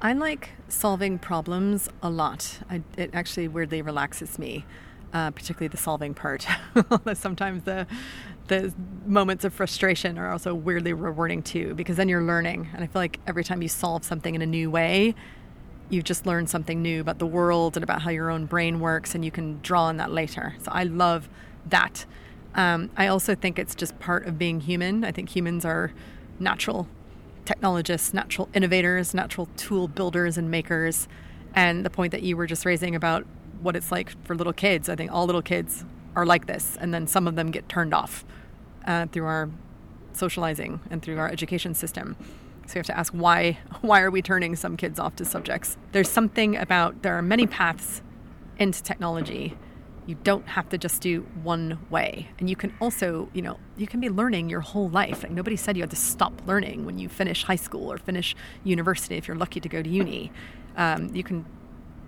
I 0.00 0.12
like 0.12 0.50
solving 0.68 1.18
problems 1.18 1.88
a 2.02 2.10
lot. 2.10 2.60
I, 2.70 2.82
it 2.96 3.10
actually 3.12 3.48
weirdly 3.48 3.82
relaxes 3.82 4.38
me, 4.38 4.64
uh, 5.12 5.32
particularly 5.32 5.68
the 5.68 5.78
solving 5.78 6.14
part. 6.14 6.46
Although 6.90 7.14
sometimes 7.14 7.64
the 7.64 7.86
the 8.46 8.74
moments 9.06 9.44
of 9.44 9.54
frustration 9.54 10.18
are 10.18 10.30
also 10.30 10.54
weirdly 10.54 10.92
rewarding 10.92 11.42
too, 11.42 11.74
because 11.74 11.96
then 11.96 12.10
you're 12.10 12.22
learning. 12.22 12.68
And 12.74 12.84
I 12.84 12.86
feel 12.86 13.00
like 13.00 13.18
every 13.26 13.42
time 13.42 13.62
you 13.62 13.68
solve 13.68 14.04
something 14.04 14.34
in 14.34 14.42
a 14.42 14.46
new 14.46 14.70
way, 14.70 15.14
you've 15.90 16.04
just 16.04 16.26
learned 16.26 16.48
something 16.50 16.82
new 16.82 17.00
about 17.00 17.18
the 17.18 17.26
world 17.26 17.76
and 17.76 17.84
about 17.84 18.02
how 18.02 18.10
your 18.10 18.30
own 18.30 18.46
brain 18.46 18.80
works, 18.80 19.14
and 19.14 19.24
you 19.24 19.30
can 19.30 19.60
draw 19.62 19.84
on 19.84 19.96
that 19.98 20.10
later. 20.10 20.54
So 20.62 20.70
I 20.72 20.84
love 20.84 21.28
that. 21.66 22.06
Um, 22.54 22.90
I 22.96 23.06
also 23.08 23.34
think 23.34 23.58
it's 23.58 23.74
just 23.74 23.98
part 23.98 24.26
of 24.26 24.38
being 24.38 24.60
human. 24.60 25.04
I 25.04 25.12
think 25.12 25.34
humans 25.34 25.64
are 25.64 25.92
natural 26.38 26.88
technologists, 27.44 28.14
natural 28.14 28.48
innovators, 28.54 29.12
natural 29.12 29.48
tool 29.56 29.88
builders 29.88 30.38
and 30.38 30.50
makers. 30.50 31.08
And 31.54 31.84
the 31.84 31.90
point 31.90 32.12
that 32.12 32.22
you 32.22 32.36
were 32.36 32.46
just 32.46 32.64
raising 32.64 32.94
about 32.94 33.26
what 33.60 33.76
it's 33.76 33.92
like 33.92 34.12
for 34.24 34.34
little 34.34 34.52
kids, 34.52 34.88
I 34.88 34.96
think 34.96 35.12
all 35.12 35.26
little 35.26 35.42
kids 35.42 35.84
are 36.16 36.26
like 36.26 36.46
this, 36.46 36.76
and 36.80 36.94
then 36.94 37.06
some 37.06 37.26
of 37.26 37.34
them 37.34 37.50
get 37.50 37.68
turned 37.68 37.92
off 37.92 38.24
uh, 38.86 39.06
through 39.06 39.26
our 39.26 39.50
socializing 40.12 40.80
and 40.90 41.02
through 41.02 41.18
our 41.18 41.28
education 41.28 41.74
system. 41.74 42.16
So 42.66 42.74
we 42.74 42.78
have 42.78 42.86
to 42.86 42.98
ask 42.98 43.12
why 43.12 43.58
why 43.80 44.00
are 44.00 44.10
we 44.10 44.22
turning 44.22 44.56
some 44.56 44.76
kids 44.76 44.98
off 44.98 45.16
to 45.16 45.24
subjects? 45.24 45.76
There's 45.92 46.08
something 46.08 46.56
about 46.56 47.02
there 47.02 47.14
are 47.16 47.22
many 47.22 47.46
paths 47.46 48.02
into 48.58 48.82
technology. 48.82 49.56
You 50.06 50.16
don't 50.16 50.46
have 50.48 50.68
to 50.68 50.78
just 50.78 51.00
do 51.00 51.26
one 51.42 51.78
way. 51.88 52.28
And 52.38 52.50
you 52.50 52.56
can 52.56 52.74
also, 52.78 53.30
you 53.32 53.40
know, 53.40 53.58
you 53.76 53.86
can 53.86 54.00
be 54.00 54.10
learning 54.10 54.50
your 54.50 54.60
whole 54.60 54.90
life. 54.90 55.22
Like 55.22 55.32
nobody 55.32 55.56
said 55.56 55.76
you 55.76 55.82
had 55.82 55.90
to 55.90 55.96
stop 55.96 56.42
learning 56.46 56.84
when 56.84 56.98
you 56.98 57.08
finish 57.08 57.42
high 57.44 57.56
school 57.56 57.90
or 57.90 57.96
finish 57.96 58.36
university 58.64 59.16
if 59.16 59.26
you're 59.26 59.36
lucky 59.36 59.60
to 59.60 59.68
go 59.68 59.82
to 59.82 59.88
uni. 59.88 60.30
Um, 60.76 61.14
you 61.14 61.22
can 61.22 61.46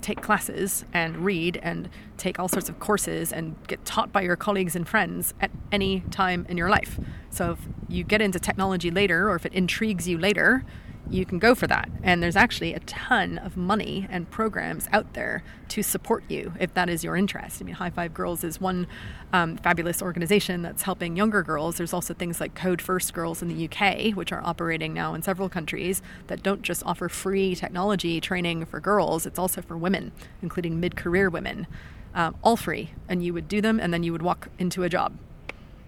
take 0.01 0.23
classes 0.23 0.85
and 0.93 1.19
read 1.19 1.59
and 1.63 1.89
take 2.17 2.39
all 2.39 2.49
sorts 2.49 2.69
of 2.69 2.79
courses 2.79 3.33
and 3.33 3.57
get 3.67 3.85
taught 3.85 4.13
by 4.13 4.23
your 4.23 4.37
colleagues 4.37 4.77
and 4.77 4.89
friends 4.89 5.35
at 5.41 5.51
any 5.73 6.01
time 6.11 6.47
in 6.49 6.57
your 6.57 6.69
life. 6.69 6.99
So 7.31 7.53
if 7.53 7.59
you 7.89 8.05
get 8.05 8.21
into 8.21 8.39
technology 8.39 8.91
later 8.91 9.29
or 9.29 9.37
if 9.37 9.47
it 9.47 9.53
intrigues 9.53 10.09
you 10.09 10.19
later, 10.19 10.65
you 11.11 11.25
can 11.25 11.39
go 11.39 11.55
for 11.55 11.67
that. 11.67 11.89
And 12.03 12.23
there's 12.23 12.37
actually 12.37 12.75
a 12.75 12.81
ton 12.81 13.39
of 13.39 13.57
money 13.57 14.07
and 14.11 14.31
programs 14.31 14.89
out 14.93 15.15
there 15.15 15.43
to 15.69 15.83
support 15.83 16.25
you 16.29 16.53
if 16.59 16.75
that 16.75 16.89
is 16.89 17.05
your 17.05 17.17
interest. 17.17 17.61
I 17.61 17.65
mean, 17.65 17.75
High 17.75 17.91
Five 17.91 18.15
Girls 18.15 18.45
is 18.45 18.61
one 18.61 18.87
um, 19.33 19.57
fabulous 19.59 20.03
organization 20.03 20.63
that's 20.63 20.83
helping 20.83 21.17
younger 21.17 21.43
girls. 21.43 21.77
There's 21.77 21.93
also 21.93 22.15
things 22.15 22.41
like 22.41 22.55
Code 22.55 22.81
First 22.81 23.13
Girls 23.13 23.43
in 23.43 23.49
the 23.49 23.69
UK, 23.69 24.17
which 24.17 24.33
are 24.33 24.43
operating 24.45 24.95
now 24.95 25.15
in 25.15 25.23
several 25.23 25.49
countries 25.49 26.03
that 26.29 26.43
don't 26.43 26.63
just 26.63 26.83
offer 26.85 27.09
free 27.09 27.55
technology 27.55 28.21
training 28.21 28.67
for 28.67 28.81
girls, 28.81 29.27
it's 29.27 29.39
also 29.39 29.63
for 29.63 29.77
women, 29.77 30.13
including 30.43 30.81
mid 30.81 30.97
career 30.97 31.29
women. 31.29 31.67
Um, 32.15 32.35
all 32.43 32.57
free, 32.57 32.93
and 33.11 33.23
you 33.23 33.35
would 33.35 33.47
do 33.47 33.61
them, 33.61 33.79
and 33.79 33.93
then 33.93 34.03
you 34.03 34.11
would 34.11 34.23
walk 34.23 34.49
into 34.59 34.85
a 34.85 34.89
job. 34.89 35.19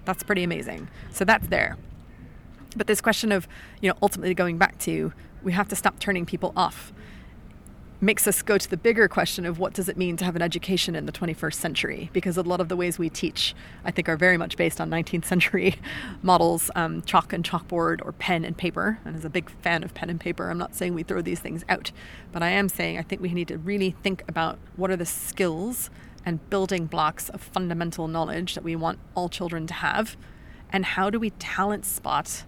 That's 0.04 0.22
pretty 0.22 0.42
amazing. 0.42 0.88
So 1.10 1.24
that's 1.24 1.48
there. 1.48 1.78
But 2.76 2.86
this 2.86 3.00
question 3.00 3.32
of, 3.32 3.48
you 3.80 3.88
know, 3.88 3.96
ultimately 4.02 4.34
going 4.34 4.58
back 4.58 4.78
to 4.80 5.12
we 5.42 5.52
have 5.52 5.68
to 5.68 5.76
stop 5.76 5.98
turning 5.98 6.26
people 6.26 6.52
off. 6.56 6.92
makes 8.00 8.28
us 8.28 8.42
go 8.42 8.56
to 8.56 8.70
the 8.70 8.76
bigger 8.76 9.08
question 9.08 9.44
of 9.44 9.58
what 9.58 9.72
does 9.72 9.88
it 9.88 9.96
mean 9.96 10.16
to 10.16 10.24
have 10.24 10.36
an 10.36 10.42
education 10.42 10.94
in 10.94 11.04
the 11.04 11.10
21st 11.10 11.54
century? 11.54 12.10
Because 12.12 12.36
a 12.36 12.42
lot 12.42 12.60
of 12.60 12.68
the 12.68 12.76
ways 12.76 12.96
we 12.96 13.08
teach, 13.08 13.56
I 13.84 13.90
think, 13.90 14.08
are 14.08 14.16
very 14.16 14.36
much 14.36 14.56
based 14.56 14.80
on 14.80 14.88
19th 14.88 15.24
century 15.24 15.74
models, 16.22 16.70
um, 16.76 17.02
chalk 17.02 17.32
and 17.32 17.42
chalkboard 17.42 18.04
or 18.04 18.12
pen 18.12 18.44
and 18.44 18.56
paper. 18.56 19.00
And 19.04 19.16
as 19.16 19.24
a 19.24 19.30
big 19.30 19.50
fan 19.50 19.82
of 19.82 19.94
pen 19.94 20.10
and 20.10 20.20
paper, 20.20 20.48
I'm 20.48 20.58
not 20.58 20.76
saying 20.76 20.94
we 20.94 21.02
throw 21.02 21.22
these 21.22 21.40
things 21.40 21.64
out, 21.68 21.90
but 22.30 22.40
I 22.40 22.50
am 22.50 22.68
saying 22.68 22.98
I 22.98 23.02
think 23.02 23.20
we 23.20 23.34
need 23.34 23.48
to 23.48 23.58
really 23.58 23.90
think 24.02 24.22
about 24.28 24.58
what 24.76 24.92
are 24.92 24.96
the 24.96 25.06
skills 25.06 25.90
and 26.24 26.48
building 26.50 26.86
blocks 26.86 27.28
of 27.30 27.40
fundamental 27.40 28.06
knowledge 28.06 28.54
that 28.54 28.62
we 28.62 28.76
want 28.76 29.00
all 29.16 29.28
children 29.28 29.66
to 29.66 29.74
have, 29.74 30.16
and 30.70 30.84
how 30.84 31.10
do 31.10 31.18
we 31.18 31.30
talent 31.30 31.84
spot 31.84 32.44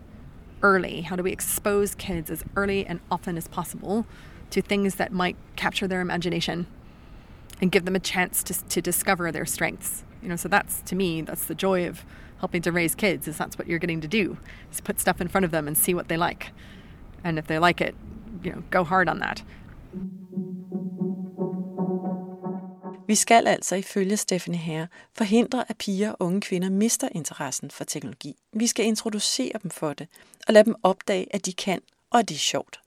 early? 0.63 1.03
How 1.03 1.17
do 1.17 1.23
we 1.23 1.33
expose 1.33 1.95
kids 1.95 2.31
as 2.31 2.45
early 2.57 2.87
and 2.87 3.01
often 3.11 3.37
as 3.37 3.49
possible? 3.49 4.07
to 4.51 4.61
things 4.61 4.97
that 4.97 5.13
might 5.13 5.37
capture 5.57 5.87
their 5.87 6.01
imagination 6.01 6.67
and 7.61 7.71
give 7.71 7.85
them 7.85 7.97
a 7.97 8.01
chance 8.01 8.43
to, 8.43 8.69
to 8.69 8.83
discover 8.83 9.33
their 9.33 9.47
strengths. 9.47 10.05
You 10.23 10.29
know, 10.29 10.37
so 10.37 10.49
that's 10.49 10.81
to 10.83 10.95
me, 10.95 11.23
that's 11.23 11.45
the 11.45 11.55
joy 11.55 11.87
of 11.87 12.05
helping 12.39 12.63
to 12.63 12.73
raise 12.73 12.95
kids 12.95 13.29
is 13.29 13.37
that's 13.37 13.59
what 13.59 13.69
you're 13.69 13.79
getting 13.79 14.01
to 14.01 14.09
do 14.09 14.39
is 14.73 14.81
put 14.81 14.99
stuff 14.99 15.21
in 15.21 15.29
front 15.29 15.45
of 15.45 15.51
them 15.51 15.69
and 15.69 15.77
see 15.77 15.95
what 15.95 16.09
they 16.09 16.17
like. 16.17 16.53
And 17.23 17.39
if 17.39 17.47
they 17.47 17.59
like 17.59 17.81
it, 17.81 17.95
you 18.43 18.53
know, 18.53 18.63
go 18.71 18.83
hard 18.85 19.09
on 19.09 19.19
that. 19.19 19.43
Vi 23.11 23.15
skal 23.15 23.47
altså 23.47 23.77
ifølge 23.77 24.17
Stephanie 24.17 24.61
Herre 24.61 24.89
forhindre, 25.15 25.65
at 25.69 25.79
piger 25.79 26.11
og 26.11 26.17
unge 26.21 26.41
kvinder 26.41 26.71
mister 26.71 27.09
interessen 27.13 27.71
for 27.71 27.85
teknologi. 27.85 28.37
Vi 28.53 28.67
skal 28.67 28.87
introducere 28.87 29.53
dem 29.63 29.71
for 29.71 29.93
det, 29.93 30.09
og 30.49 30.55
lade 30.55 30.65
dem 30.65 30.75
opdage, 30.83 31.35
at 31.35 31.47
de 31.47 31.53
kan, 31.53 31.81
og 32.11 32.19
at 32.19 32.29
det 32.29 32.35
er 32.35 32.39
sjovt. 32.39 32.81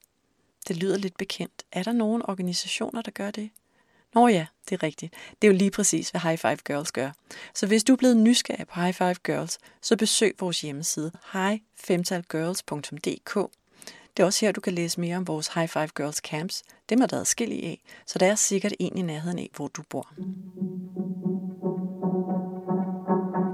Det 0.68 0.76
lyder 0.76 0.98
lidt 0.98 1.16
bekendt. 1.16 1.62
Er 1.72 1.82
der 1.82 1.92
nogen 1.92 2.22
organisationer, 2.24 3.02
der 3.02 3.10
gør 3.10 3.30
det? 3.30 3.50
Nå 4.14 4.28
ja, 4.28 4.46
det 4.68 4.74
er 4.74 4.82
rigtigt. 4.82 5.14
Det 5.42 5.48
er 5.48 5.52
jo 5.52 5.58
lige 5.58 5.70
præcis, 5.70 6.10
hvad 6.10 6.20
High 6.20 6.38
Five 6.38 6.56
Girls 6.56 6.92
gør. 6.92 7.10
Så 7.54 7.66
hvis 7.66 7.84
du 7.84 7.92
er 7.92 7.96
blevet 7.96 8.16
nysgerrig 8.16 8.66
på 8.66 8.80
High 8.80 8.94
Five 8.94 9.14
Girls, 9.14 9.58
så 9.82 9.96
besøg 9.96 10.36
vores 10.40 10.60
hjemmeside 10.60 11.12
highfemtalgirls.dk. 11.32 13.36
Det 14.16 14.22
er 14.22 14.26
også 14.26 14.46
her, 14.46 14.52
du 14.52 14.60
kan 14.60 14.72
læse 14.72 15.00
mere 15.00 15.16
om 15.16 15.26
vores 15.26 15.48
High 15.48 15.68
Five 15.68 15.88
Girls 15.96 16.16
Camps. 16.16 16.62
Dem 16.88 17.00
er 17.00 17.06
der 17.06 17.20
adskillige 17.20 17.66
af, 17.66 17.82
så 18.06 18.18
der 18.18 18.26
er 18.26 18.34
sikkert 18.34 18.72
en 18.78 18.98
i 18.98 19.02
nærheden 19.02 19.38
af, 19.38 19.50
hvor 19.56 19.68
du 19.68 19.82
bor. 19.82 20.14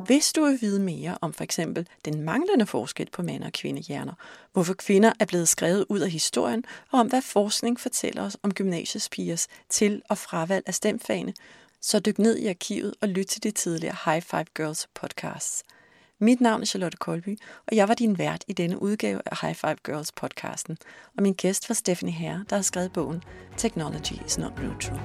Hvis 0.06 0.32
du 0.32 0.44
vil 0.44 0.58
vide 0.60 0.80
mere 0.80 1.18
om 1.20 1.32
for 1.32 1.44
eksempel 1.44 1.88
den 2.04 2.22
manglende 2.22 2.66
forskel 2.66 3.08
på 3.12 3.22
mænd- 3.22 3.44
og 3.44 3.52
kvindehjerner, 3.52 4.12
hvorfor 4.52 4.74
kvinder 4.74 5.12
er 5.20 5.24
blevet 5.24 5.48
skrevet 5.48 5.86
ud 5.88 6.00
af 6.00 6.10
historien, 6.10 6.64
og 6.92 7.00
om 7.00 7.08
hvad 7.08 7.22
forskning 7.22 7.80
fortæller 7.80 8.22
os 8.22 8.36
om 8.42 8.54
gymnasiespigers 8.54 9.48
til- 9.68 10.02
og 10.08 10.18
fravalg 10.18 10.64
af 10.66 10.74
stemfagene, 10.74 11.34
så 11.80 12.00
dyk 12.00 12.18
ned 12.18 12.36
i 12.36 12.46
arkivet 12.46 12.94
og 13.00 13.08
lyt 13.08 13.26
til 13.26 13.42
de 13.42 13.50
tidligere 13.50 13.96
High 14.04 14.22
Five 14.22 14.46
Girls 14.56 14.88
podcasts. 14.94 15.64
Mit 16.22 16.40
navn 16.40 16.60
er 16.60 16.66
Charlotte 16.66 16.96
Kolby, 16.96 17.38
og 17.66 17.76
jeg 17.76 17.88
var 17.88 17.94
din 17.94 18.18
vært 18.18 18.44
i 18.48 18.52
denne 18.52 18.82
udgave 18.82 19.20
af 19.26 19.36
High 19.40 19.54
Five 19.54 19.76
Girls 19.84 20.12
podcasten. 20.12 20.76
Og 21.16 21.22
min 21.22 21.32
gæst 21.32 21.68
var 21.68 21.74
Stephanie 21.74 22.14
Herre, 22.14 22.44
der 22.50 22.56
har 22.56 22.62
skrevet 22.62 22.92
bogen 22.92 23.22
Technology 23.56 24.26
is 24.26 24.38
not 24.38 24.52
neutral. 24.62 25.00